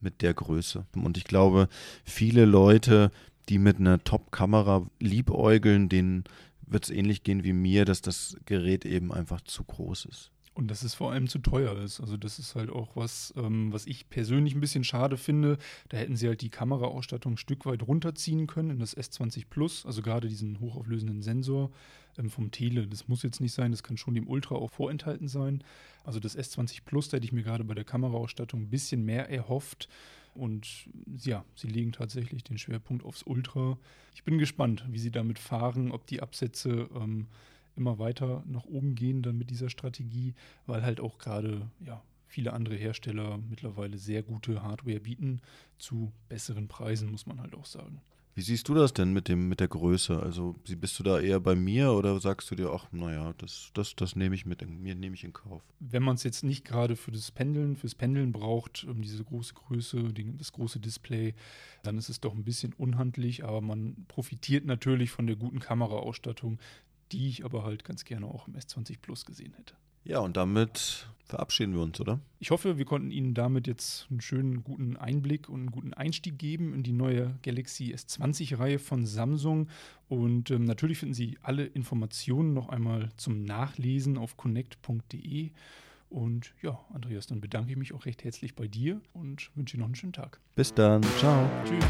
mit 0.01 0.21
der 0.21 0.35
Größe. 0.35 0.85
Und 0.95 1.17
ich 1.17 1.25
glaube, 1.25 1.69
viele 2.05 2.45
Leute, 2.45 3.11
die 3.49 3.59
mit 3.59 3.79
einer 3.79 4.03
Top-Kamera 4.03 4.87
liebäugeln, 4.99 5.89
denen 5.89 6.25
wird 6.67 6.85
es 6.85 6.91
ähnlich 6.91 7.23
gehen 7.23 7.45
wie 7.45 7.53
mir, 7.53 7.85
dass 7.85 8.01
das 8.03 8.37
Gerät 8.45 8.85
eben 8.85 9.13
einfach 9.13 9.41
zu 9.41 9.65
groß 9.65 10.07
ist. 10.07 10.31
Und 10.57 10.69
dass 10.69 10.83
es 10.83 10.95
vor 10.95 11.13
allem 11.13 11.29
zu 11.29 11.39
teuer 11.39 11.77
ist. 11.83 12.01
Also 12.01 12.17
das 12.17 12.39
ist 12.39 12.55
halt 12.55 12.71
auch 12.71 12.97
was, 12.97 13.35
ähm, 13.37 13.75
was 13.75 13.87
ich 13.87 14.09
persönlich 14.09 14.55
ein 14.55 14.61
bisschen 14.61 14.85
schade 14.85 15.19
finde. 15.19 15.59
Da 15.91 15.99
hätten 15.99 16.17
sie 16.17 16.29
halt 16.29 16.41
die 16.41 16.49
Kameraausstattung 16.49 17.35
ein 17.35 17.37
Stück 17.37 17.67
weit 17.67 17.87
runterziehen 17.87 18.47
können 18.47 18.71
in 18.71 18.79
das 18.79 18.97
S20 18.97 19.45
Plus, 19.51 19.85
also 19.85 20.01
gerade 20.01 20.29
diesen 20.29 20.59
hochauflösenden 20.59 21.21
Sensor 21.21 21.71
ähm, 22.17 22.31
vom 22.31 22.53
Tele. 22.53 22.87
Das 22.87 23.07
muss 23.07 23.23
jetzt 23.23 23.43
nicht 23.43 23.53
sein, 23.53 23.71
das 23.71 23.83
kann 23.83 23.99
schon 23.99 24.15
dem 24.15 24.29
Ultra 24.29 24.55
auch 24.55 24.71
vorenthalten 24.71 25.29
sein. 25.29 25.63
Also 26.05 26.21
das 26.21 26.39
S20 26.39 26.85
Plus, 26.87 27.11
da 27.11 27.19
hätte 27.19 27.27
ich 27.27 27.33
mir 27.33 27.43
gerade 27.43 27.65
bei 27.65 27.75
der 27.75 27.85
Kameraausstattung 27.85 28.63
ein 28.63 28.71
bisschen 28.71 29.05
mehr 29.05 29.29
erhofft. 29.29 29.91
Und 30.37 30.89
ja, 31.23 31.45
sie 31.55 31.69
legen 31.69 31.93
tatsächlich 31.93 32.45
den 32.45 32.59
Schwerpunkt 32.59 33.05
aufs 33.05 33.23
Ultra. 33.23 33.79
Ich 34.15 34.25
bin 34.25 34.39
gespannt, 34.39 34.85
wie 34.91 34.99
sie 34.99 35.11
damit 35.11 35.39
fahren, 35.39 35.91
ob 35.91 36.07
die 36.07 36.21
Absätze 36.23 36.89
ähm, 36.95 37.27
immer 37.77 37.99
weiter 37.99 38.43
nach 38.47 38.65
oben 38.65 38.95
gehen 38.95 39.23
dann 39.23 39.39
mit 39.39 39.51
dieser 39.51 39.71
Strategie, 39.71 40.35
weil 40.67 40.83
halt 40.83 41.01
auch 41.01 41.19
gerade 41.19 41.71
ja, 41.85 42.03
viele 42.27 42.53
andere 42.53 42.75
Hersteller 42.75 43.39
mittlerweile 43.39 43.99
sehr 43.99 44.23
gute 44.23 44.63
Hardware 44.63 45.01
bieten 45.01 45.41
zu 45.79 46.13
besseren 46.29 46.69
Preisen, 46.69 47.11
muss 47.11 47.27
man 47.27 47.41
halt 47.41 47.55
auch 47.55 47.67
sagen. 47.67 48.01
Wie 48.37 48.43
siehst 48.43 48.69
du 48.69 48.75
das 48.75 48.93
denn 48.93 49.15
mit 49.15 49.29
dem 49.29 49.49
mit 49.49 49.61
der 49.61 49.69
Größe? 49.69 50.23
Also 50.23 50.57
bist 50.69 50.99
du 50.99 51.03
da 51.03 51.19
eher 51.19 51.41
bei 51.41 51.55
mir 51.55 51.93
oder 51.93 52.21
sagst 52.21 52.51
du 52.51 52.55
dir, 52.55 52.71
ach 52.71 52.87
naja, 52.93 53.33
das, 53.39 53.71
das, 53.73 53.97
das 53.97 54.15
nehme 54.15 54.35
ich 54.35 54.45
mit, 54.45 54.61
mir 54.69 54.95
nehme 54.95 55.15
ich 55.15 55.25
in 55.25 55.33
Kauf? 55.33 55.63
Wenn 55.81 56.03
man 56.03 56.17
es 56.17 56.23
jetzt 56.23 56.45
nicht 56.45 56.63
gerade 56.63 56.97
für 56.97 57.11
das 57.11 57.31
Pendeln, 57.31 57.77
fürs 57.77 57.95
Pendeln 57.95 58.33
braucht, 58.33 58.85
um 58.85 59.01
diese 59.01 59.25
große 59.25 59.55
Größe, 59.55 60.13
die, 60.13 60.37
das 60.37 60.53
große 60.53 60.81
Display, 60.81 61.35
dann 61.83 61.97
ist 61.97 62.11
es 62.11 62.21
doch 62.21 62.35
ein 62.35 62.45
bisschen 62.45 62.75
unhandlich, 62.75 63.43
aber 63.43 63.63
man 63.63 64.05
profitiert 64.07 64.67
natürlich 64.67 65.11
von 65.11 65.27
der 65.27 65.37
guten 65.37 65.59
Kameraausstattung, 65.59 66.59
die 67.13 67.29
ich 67.29 67.43
aber 67.43 67.65
halt 67.65 67.85
ganz 67.85 68.05
gerne 68.05 68.27
auch 68.27 68.49
im 68.49 68.55
S20 68.55 68.99
Plus 69.01 69.25
gesehen 69.25 69.55
hätte. 69.55 69.77
Ja, 70.07 70.21
und 70.21 70.37
damit 70.37 71.09
verabschieden 71.27 71.75
wir 71.75 71.83
uns, 71.83 72.01
oder? 72.01 72.21
Ich 72.39 72.53
hoffe, 72.53 72.79
wir 72.79 72.85
konnten 72.85 73.11
Ihnen 73.11 73.35
damit 73.35 73.67
jetzt 73.67 74.07
einen 74.09 74.21
schönen 74.21 74.63
guten 74.63 74.97
Einblick 74.97 75.49
und 75.49 75.61
einen 75.61 75.71
guten 75.73 75.93
Einstieg 75.93 76.39
geben 76.39 76.73
in 76.73 76.85
die 76.85 76.93
neue 76.93 77.37
Galaxy 77.43 77.93
S20-Reihe 77.93 78.79
von 78.79 79.05
Samsung. 79.05 79.69
Und 80.09 80.53
ähm, 80.53 80.65
natürlich 80.65 80.99
finden 80.99 81.15
Sie 81.15 81.39
alle 81.43 81.65
Informationen 81.65 82.55
noch 82.55 82.69
einmal 82.69 83.09
zum 83.17 83.43
Nachlesen 83.43 84.17
auf 84.17 84.37
connect.de. 84.37 85.51
Und 86.09 86.55
ja, 86.63 86.79
Andreas, 86.95 87.27
dann 87.27 87.41
bedanke 87.41 87.73
ich 87.73 87.77
mich 87.77 87.93
auch 87.93 88.07
recht 88.07 88.23
herzlich 88.23 88.55
bei 88.55 88.69
dir 88.69 89.01
und 89.13 89.51
wünsche 89.57 89.77
dir 89.77 89.81
noch 89.81 89.87
einen 89.87 89.97
schönen 89.97 90.13
Tag. 90.13 90.39
Bis 90.55 90.73
dann. 90.73 91.03
Ciao. 91.19 91.51
Tschüss. 91.65 91.85